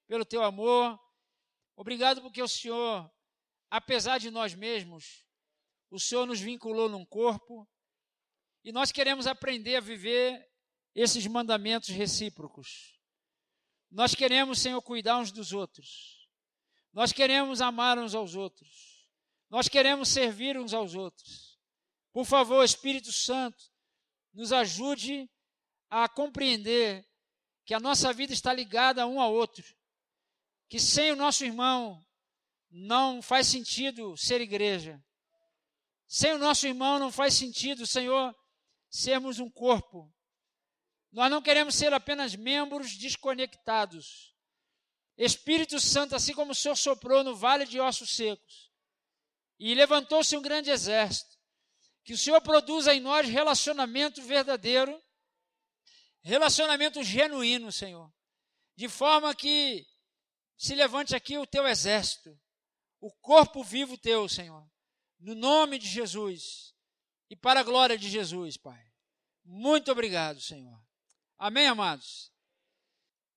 [0.06, 0.96] pelo teu amor.
[1.74, 3.10] Obrigado porque o Senhor,
[3.68, 5.26] apesar de nós mesmos,
[5.90, 7.68] o Senhor nos vinculou num corpo
[8.62, 10.48] e nós queremos aprender a viver
[10.94, 12.99] esses mandamentos recíprocos.
[13.90, 16.28] Nós queremos, Senhor, cuidar uns dos outros.
[16.92, 19.08] Nós queremos amar uns aos outros.
[19.48, 21.58] Nós queremos servir uns aos outros.
[22.12, 23.62] Por favor, Espírito Santo,
[24.32, 25.28] nos ajude
[25.88, 27.04] a compreender
[27.64, 29.64] que a nossa vida está ligada um ao outro.
[30.68, 32.04] Que sem o nosso irmão
[32.70, 35.02] não faz sentido ser igreja.
[36.06, 38.34] Sem o nosso irmão não faz sentido, Senhor,
[38.88, 40.12] sermos um corpo.
[41.12, 44.34] Nós não queremos ser apenas membros desconectados.
[45.16, 48.70] Espírito Santo, assim como o Senhor soprou no vale de ossos secos
[49.60, 51.38] e levantou-se um grande exército,
[52.02, 54.98] que o Senhor produza em nós relacionamento verdadeiro,
[56.22, 58.10] relacionamento genuíno, Senhor,
[58.74, 59.86] de forma que
[60.56, 62.40] se levante aqui o teu exército,
[63.00, 64.66] o corpo vivo teu, Senhor,
[65.18, 66.74] no nome de Jesus
[67.28, 68.82] e para a glória de Jesus, Pai.
[69.44, 70.80] Muito obrigado, Senhor.
[71.40, 72.30] Amém, amados?